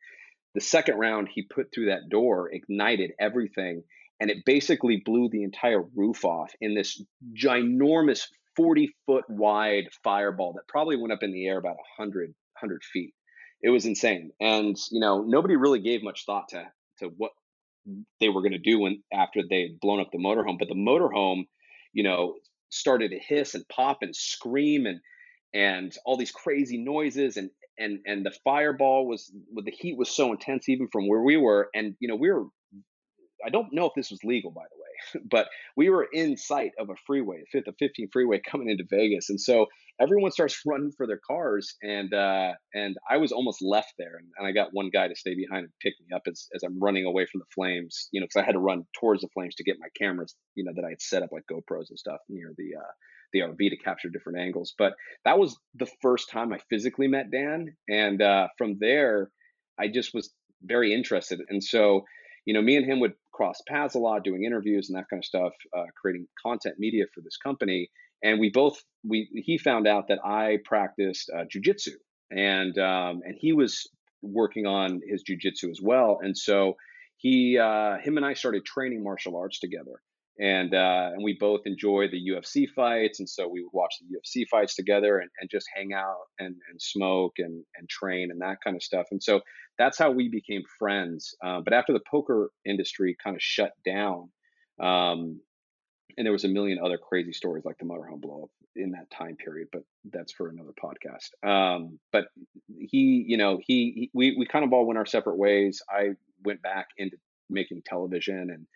[0.54, 3.82] The second round he put through that door ignited everything,
[4.20, 7.02] and it basically blew the entire roof off in this
[7.34, 8.26] ginormous
[8.56, 13.14] 40 foot wide fireball that probably went up in the air about 100 100 feet.
[13.62, 16.64] It was insane, and you know nobody really gave much thought to
[17.00, 17.32] to what
[18.20, 20.58] they were going to do when after they had blown up the motorhome.
[20.58, 21.44] But the motorhome,
[21.92, 22.34] you know,
[22.70, 25.00] started to hiss and pop and scream and
[25.52, 30.32] and all these crazy noises and and and the fireball was the heat was so
[30.32, 32.44] intense even from where we were and you know we were
[33.44, 34.84] I don't know if this was legal by the way
[35.30, 39.30] but we were in sight of a freeway, of 15 freeway coming into Vegas.
[39.30, 39.66] And so
[40.00, 41.74] everyone starts running for their cars.
[41.82, 44.16] And, uh, and I was almost left there.
[44.18, 46.62] And, and I got one guy to stay behind and pick me up as, as
[46.62, 49.28] I'm running away from the flames, you know, cause I had to run towards the
[49.34, 51.98] flames to get my cameras, you know, that I had set up like GoPros and
[51.98, 52.92] stuff near the, uh,
[53.34, 54.72] the RV to capture different angles.
[54.78, 54.94] But
[55.26, 57.76] that was the first time I physically met Dan.
[57.88, 59.30] And, uh, from there,
[59.78, 60.32] I just was
[60.62, 61.40] very interested.
[61.48, 62.04] And so,
[62.46, 65.20] you know, me and him would cross paths a lot, doing interviews and that kind
[65.20, 67.90] of stuff, uh, creating content media for this company.
[68.22, 71.92] And we both we he found out that I practiced uh, jujitsu,
[72.30, 73.86] and um, and he was
[74.22, 76.20] working on his jujitsu as well.
[76.22, 76.76] And so
[77.18, 80.00] he uh, him and I started training martial arts together
[80.38, 84.16] and uh, and we both enjoy the UFC fights, and so we would watch the
[84.16, 88.40] UFC fights together and, and just hang out and, and smoke and and train and
[88.40, 89.06] that kind of stuff.
[89.10, 89.40] And so
[89.78, 91.34] that's how we became friends.
[91.44, 94.30] Uh, but after the poker industry kind of shut down,
[94.80, 95.40] um,
[96.16, 99.10] and there was a million other crazy stories like the motorhome blow up in that
[99.10, 99.82] time period, but
[100.12, 101.48] that's for another podcast.
[101.48, 102.26] Um, but
[102.76, 105.80] he, you know, he, he we we kind of all went our separate ways.
[105.88, 106.10] I
[106.44, 107.16] went back into
[107.50, 108.66] making television and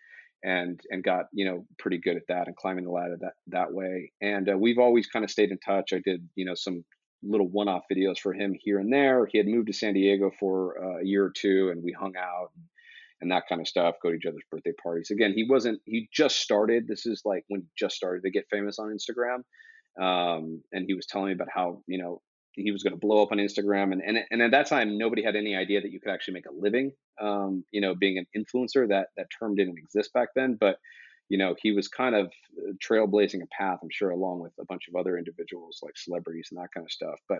[0.43, 3.73] and and got you know pretty good at that and climbing the ladder that that
[3.73, 4.11] way.
[4.21, 5.93] And uh, we've always kind of stayed in touch.
[5.93, 6.83] I did you know some
[7.21, 9.27] little one-off videos for him here and there.
[9.29, 12.13] He had moved to San Diego for uh, a year or two, and we hung
[12.17, 12.65] out and,
[13.21, 13.95] and that kind of stuff.
[14.01, 15.11] Go to each other's birthday parties.
[15.11, 15.81] Again, he wasn't.
[15.85, 16.87] He just started.
[16.87, 19.43] This is like when he just started to get famous on Instagram.
[20.01, 22.21] Um, and he was telling me about how you know
[22.53, 25.23] he was going to blow up on Instagram, and, and and at that time nobody
[25.23, 26.91] had any idea that you could actually make a living,
[27.21, 28.87] um, you know, being an influencer.
[28.87, 30.79] That that term didn't exist back then, but
[31.29, 32.27] you know he was kind of
[32.57, 36.49] uh, trailblazing a path, I'm sure, along with a bunch of other individuals like celebrities
[36.51, 37.19] and that kind of stuff.
[37.27, 37.39] But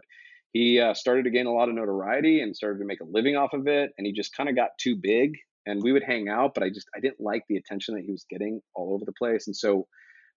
[0.53, 3.36] he uh, started to gain a lot of notoriety and started to make a living
[3.36, 5.38] off of it, and he just kind of got too big.
[5.66, 8.12] And we would hang out, but I just I didn't like the attention that he
[8.12, 9.88] was getting all over the place, and so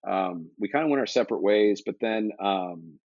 [0.07, 1.83] um, we kind of went our separate ways.
[1.85, 2.99] But then um,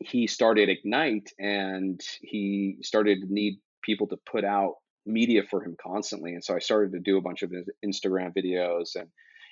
[0.00, 4.74] he started Ignite and he started to need people to put out
[5.06, 6.34] media for him constantly.
[6.34, 7.52] And so I started to do a bunch of
[7.84, 9.08] Instagram videos and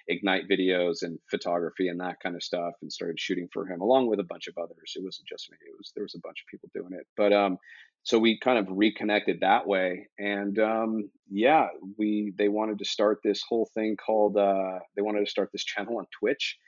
[0.07, 4.09] Ignite videos and photography and that kind of stuff and started shooting for him along
[4.09, 4.92] with a bunch of others.
[4.95, 5.57] It wasn't just me.
[5.66, 7.07] It was there was a bunch of people doing it.
[7.16, 7.57] But um
[8.03, 13.20] so we kind of reconnected that way and um yeah, we they wanted to start
[13.24, 16.59] this whole thing called uh they wanted to start this channel on Twitch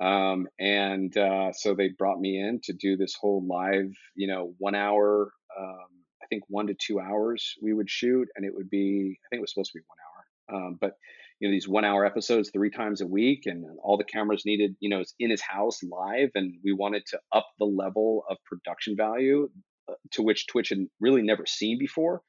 [0.00, 4.54] um, and uh, so they brought me in to do this whole live, you know,
[4.58, 5.86] one hour, um,
[6.22, 9.38] I think one to two hours we would shoot, and it would be, I think
[9.38, 10.96] it was supposed to be one hour, um, but
[11.40, 14.76] you know, these one hour episodes three times a week, and all the cameras needed,
[14.80, 18.36] you know, it's in his house live, and we wanted to up the level of
[18.44, 19.50] production value
[19.88, 22.22] uh, to which Twitch had really never seen before.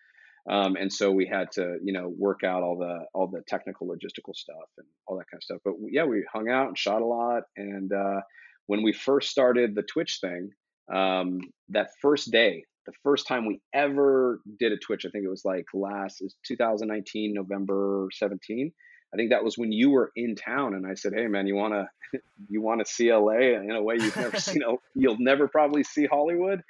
[0.50, 3.88] Um, and so we had to, you know, work out all the all the technical
[3.88, 5.58] logistical stuff and all that kind of stuff.
[5.66, 7.44] But yeah, we hung out and shot a lot.
[7.58, 8.22] And uh,
[8.68, 10.52] when we first started the Twitch thing,
[10.94, 11.40] um,
[11.70, 15.46] that first day, the first time we ever did a Twitch, I think it was
[15.46, 18.72] like last is 2019 November 17.
[19.14, 21.56] I think that was when you were in town, and I said, "Hey, man, you
[21.56, 21.90] wanna
[22.50, 24.62] you wanna see LA in a way you've never seen?
[24.94, 26.62] You'll never probably see Hollywood."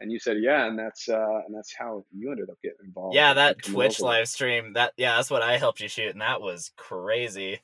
[0.00, 3.14] And you said, "Yeah," and that's uh, and that's how you ended up getting involved.
[3.14, 4.06] Yeah, that Twitch local.
[4.06, 4.72] live stream.
[4.72, 7.60] That yeah, that's what I helped you shoot, and that was crazy.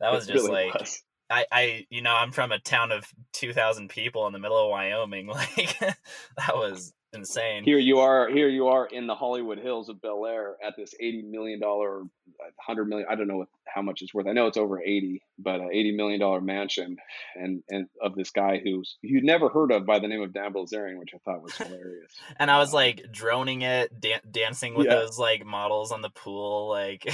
[0.00, 1.02] That was it just really like was.
[1.30, 4.70] I, I, you know, I'm from a town of 2,000 people in the middle of
[4.70, 5.26] Wyoming.
[5.34, 7.64] Like, that was insane.
[7.64, 8.28] Here you are.
[8.28, 12.00] Here you are in the Hollywood Hills of Bel Air at this 80 million dollar,
[12.00, 13.08] 100 million.
[13.10, 14.26] I don't know how much it's worth.
[14.26, 16.96] I know it's over 80, but a 80 million dollar mansion,
[17.34, 20.52] and and of this guy who's you'd never heard of by the name of Dan
[20.52, 22.12] Bilzerian, which I thought was hilarious.
[22.38, 24.96] and I was like droning it, dan- dancing with yeah.
[24.96, 27.06] those like models on the pool, like.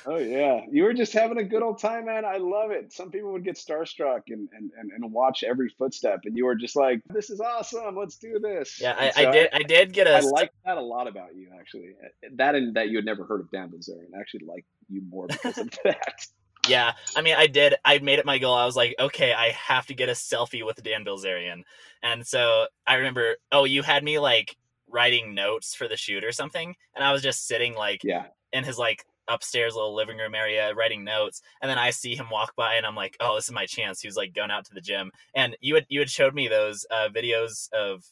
[0.06, 2.24] oh yeah, you were just having a good old time, man.
[2.24, 2.92] I love it.
[2.92, 6.54] Some people would get starstruck and and and, and watch every footstep, and you were
[6.54, 7.96] just like, "This is awesome.
[7.96, 9.48] Let's do this." Yeah, I, so I, did.
[9.52, 10.16] I did get a.
[10.16, 11.90] I like that a lot about you, actually.
[12.34, 14.16] That and that you had never heard of Dan Bilzerian.
[14.16, 16.26] I actually like you more because of that.
[16.68, 17.74] Yeah, I mean, I did.
[17.84, 18.54] I made it my goal.
[18.54, 21.62] I was like, okay, I have to get a selfie with Dan Bilzerian,
[22.02, 23.36] and so I remember.
[23.52, 24.56] Oh, you had me like
[24.88, 28.64] writing notes for the shoot or something, and I was just sitting like yeah in
[28.64, 32.54] his like upstairs little living room area writing notes and then i see him walk
[32.54, 34.72] by and i'm like oh this is my chance he was like going out to
[34.72, 38.04] the gym and you had you had showed me those uh, videos of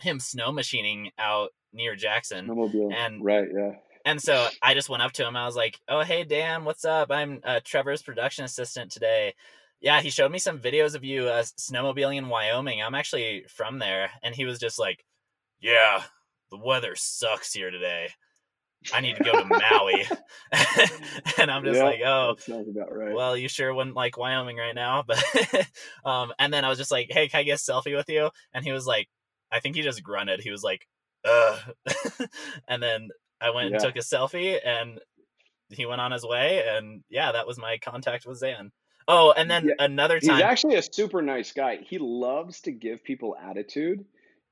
[0.00, 2.94] him snow machining out near jackson Snowmobile.
[2.94, 3.72] and right yeah
[4.04, 5.36] and so I just went up to him.
[5.36, 7.10] I was like, "Oh, hey Dan, what's up?
[7.10, 9.34] I'm uh, Trevor's production assistant today."
[9.80, 12.82] Yeah, he showed me some videos of you uh, snowmobiling in Wyoming.
[12.82, 15.04] I'm actually from there, and he was just like,
[15.60, 16.02] "Yeah,
[16.50, 18.08] the weather sucks here today.
[18.92, 20.06] I need to go to Maui."
[21.38, 23.14] and I'm just yeah, like, "Oh, about right.
[23.14, 25.68] well, you sure wouldn't like Wyoming right now." But
[26.04, 28.30] um, and then I was just like, "Hey, can I get a selfie with you?"
[28.52, 29.08] And he was like,
[29.50, 30.40] I think he just grunted.
[30.40, 30.86] He was like,
[31.24, 31.58] "Uh,"
[32.68, 33.08] and then
[33.40, 33.76] I went yeah.
[33.76, 35.00] and took a selfie and
[35.70, 38.70] he went on his way and yeah, that was my contact with Dan.
[39.06, 39.74] Oh, and then yeah.
[39.84, 41.78] another time He's actually a super nice guy.
[41.82, 44.04] He loves to give people attitude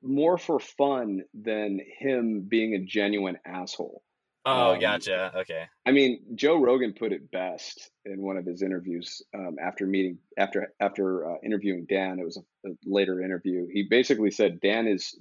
[0.03, 4.03] more for fun than him being a genuine asshole.
[4.45, 5.33] Oh, um, gotcha.
[5.39, 5.65] Okay.
[5.87, 10.19] I mean, Joe Rogan put it best in one of his interviews um, after meeting
[10.37, 12.19] after after uh, interviewing Dan.
[12.19, 13.69] It was a, a, later interview.
[13.73, 15.17] He basically said Dan is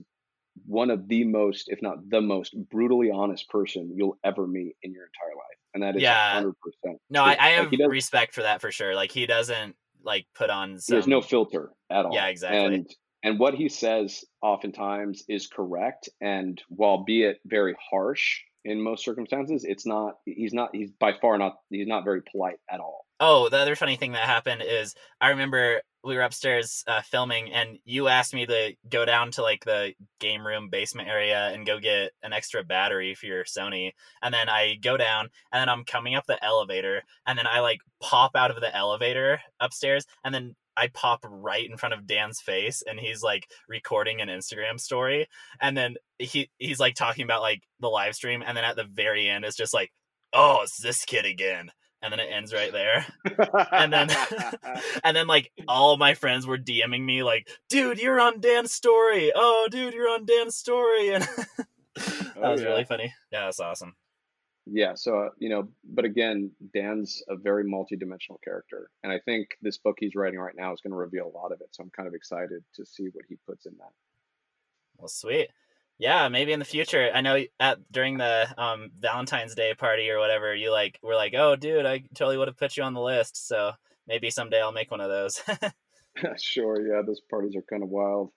[0.66, 4.92] one of the most, if not the most brutally honest person you'll ever meet in
[4.92, 5.58] your entire life.
[5.74, 6.42] And that is yeah.
[6.42, 6.54] 100%.
[7.10, 8.94] No, I, I have like respect for that for sure.
[8.96, 10.96] Like he doesn't like put on some...
[10.96, 12.14] There's no filter at all.
[12.14, 12.76] Yeah, exactly.
[12.76, 16.10] And, and what he says oftentimes is correct.
[16.20, 21.14] And while be it very harsh in most circumstances, it's not, he's not, he's by
[21.22, 23.06] far not, he's not very polite at all.
[23.20, 27.52] Oh, the other funny thing that happened is I remember we were upstairs uh, filming
[27.52, 31.66] and you asked me to go down to like the game room basement area and
[31.66, 33.92] go get an extra battery for your Sony.
[34.22, 37.60] And then I go down and then I'm coming up the elevator and then I
[37.60, 42.08] like pop out of the elevator upstairs and then I pop right in front of
[42.08, 45.28] Dan's face and he's like recording an Instagram story
[45.60, 48.86] and then he he's like talking about like the live stream and then at the
[48.86, 49.92] very end it's just like
[50.34, 51.72] oh it's this kid again
[52.02, 53.06] and then it ends right there.
[53.72, 54.10] and then
[55.04, 59.32] and then like all my friends were DMing me like, "Dude, you're on Dan's story.
[59.36, 61.18] Oh, dude, you're on Dan's story."
[61.94, 62.70] And that oh, was yeah.
[62.70, 63.14] really funny.
[63.32, 63.96] Yeah, that's awesome.
[64.66, 69.50] Yeah, so uh, you know, but again, Dan's a very multi-dimensional character, and I think
[69.62, 71.68] this book he's writing right now is going to reveal a lot of it.
[71.72, 73.92] So I'm kind of excited to see what he puts in that.
[74.98, 75.50] Well, sweet
[76.02, 77.12] yeah, maybe in the future.
[77.14, 81.36] I know at during the um, Valentine's Day party or whatever, you like were like,
[81.38, 83.74] "Oh, dude, I totally would have put you on the list." So
[84.08, 85.44] maybe someday I'll make one of those.
[86.42, 86.82] sure.
[86.82, 88.32] Yeah, those parties are kind of wild.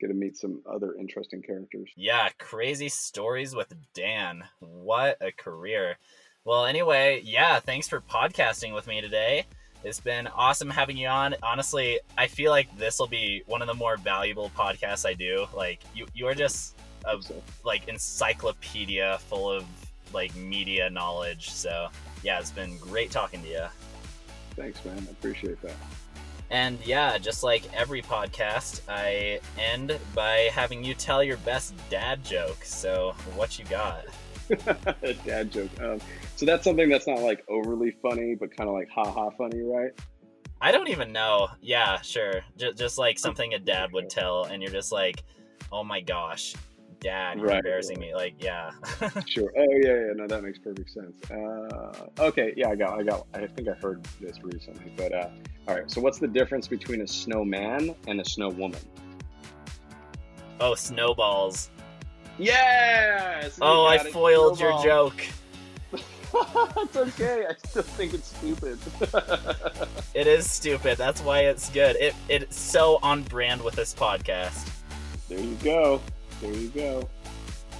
[0.00, 1.88] Get to meet some other interesting characters.
[1.96, 4.42] Yeah, crazy stories with Dan.
[4.58, 5.98] What a career.
[6.44, 9.46] Well, anyway, yeah, thanks for podcasting with me today.
[9.84, 11.36] It's been awesome having you on.
[11.44, 15.46] Honestly, I feel like this will be one of the more valuable podcasts I do.
[15.54, 16.74] Like you you are just
[17.06, 17.30] of
[17.64, 19.64] like encyclopedia full of
[20.12, 21.50] like media knowledge.
[21.50, 21.88] So
[22.22, 23.64] yeah, it's been great talking to you.
[24.56, 25.04] Thanks, man.
[25.08, 25.74] I appreciate that.
[26.50, 32.24] And yeah, just like every podcast, I end by having you tell your best dad
[32.24, 32.64] joke.
[32.64, 34.04] So, what you got?
[35.02, 35.70] A dad joke.
[35.80, 36.00] Um,
[36.36, 39.62] so that's something that's not like overly funny, but kind of like ha ha funny,
[39.62, 39.90] right?
[40.60, 41.48] I don't even know.
[41.60, 42.42] Yeah, sure.
[42.56, 45.24] Just, just like something a dad would tell, and you're just like,
[45.72, 46.54] oh my gosh,
[47.04, 47.38] dad.
[47.38, 48.14] You're Right, embarrassing me.
[48.14, 48.70] Like, yeah.
[49.26, 49.52] Sure.
[49.56, 50.12] Oh yeah, yeah.
[50.16, 51.16] No, that makes perfect sense.
[51.30, 53.26] Uh, okay, yeah, I got, I got.
[53.34, 55.28] I think I heard this recently, but uh,
[55.68, 55.90] all right.
[55.90, 58.80] So, what's the difference between a snowman and a snow woman?
[60.60, 61.70] oh, snowballs.
[62.38, 63.58] Yes.
[63.60, 65.22] Oh, I foiled your joke.
[65.92, 67.46] it's okay.
[67.48, 68.78] I still think it's stupid.
[70.14, 70.96] It is stupid.
[70.96, 71.96] That's why it's good.
[71.96, 74.70] It it's so on brand with this podcast.
[75.28, 76.00] there you go.
[76.44, 77.08] There you go.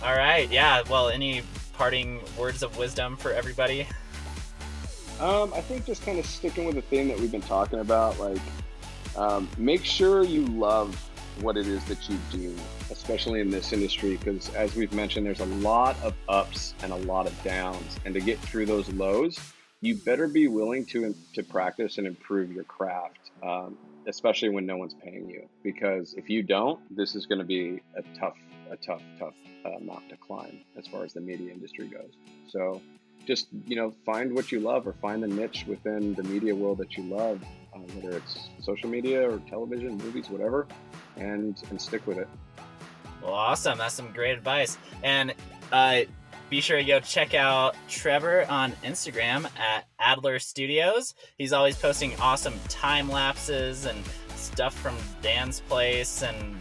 [0.02, 0.50] All right.
[0.50, 0.82] Yeah.
[0.88, 1.42] Well, any
[1.74, 3.86] parting words of wisdom for everybody?
[5.20, 8.18] Um, I think just kind of sticking with the theme that we've been talking about,
[8.18, 8.40] like,
[9.16, 10.94] um, make sure you love
[11.42, 12.56] what it is that you do,
[12.90, 16.96] especially in this industry, because as we've mentioned, there's a lot of ups and a
[16.96, 19.38] lot of downs, and to get through those lows,
[19.82, 24.76] you better be willing to to practice and improve your craft, um, especially when no
[24.76, 25.46] one's paying you.
[25.62, 28.36] Because if you don't, this is going to be a tough,
[28.70, 29.34] a tough, tough
[29.64, 32.12] uh, mountain to climb as far as the media industry goes.
[32.48, 32.80] So
[33.26, 36.76] just you know find what you love or find the niche within the media world
[36.78, 37.42] that you love
[37.74, 40.66] uh, whether it's social media or television movies whatever
[41.16, 42.28] and and stick with it
[43.22, 43.78] Well, awesome.
[43.78, 44.76] That's some great advice.
[45.02, 45.34] And
[45.72, 46.02] uh,
[46.50, 51.14] be sure to go check out Trevor on Instagram at Adler Studios.
[51.38, 53.98] He's always posting awesome time lapses and
[54.36, 56.54] stuff from Dan's place and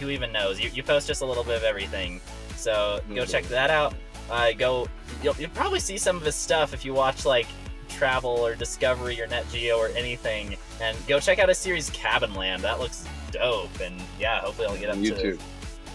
[0.00, 0.60] who even knows.
[0.60, 2.20] You, you post just a little bit of everything.
[2.56, 3.30] So go Mhm.
[3.30, 3.94] check that out.
[4.30, 4.88] Uh, go.
[5.22, 7.46] You'll, you'll probably see some of his stuff if you watch like
[7.88, 12.34] travel or discovery or Nat Geo or anything and go check out his series cabin
[12.34, 15.38] land that looks dope and yeah hopefully i'll get up on to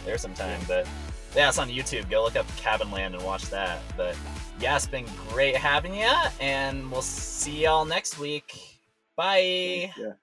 [0.05, 0.59] there sometime.
[0.67, 0.87] But
[1.35, 2.09] yeah, it's on YouTube.
[2.09, 3.81] Go look up Cabin Land and watch that.
[3.95, 4.15] But
[4.59, 8.79] yeah, it's been great having you, and we'll see y'all next week.
[9.15, 9.91] Bye.
[9.97, 10.13] yeah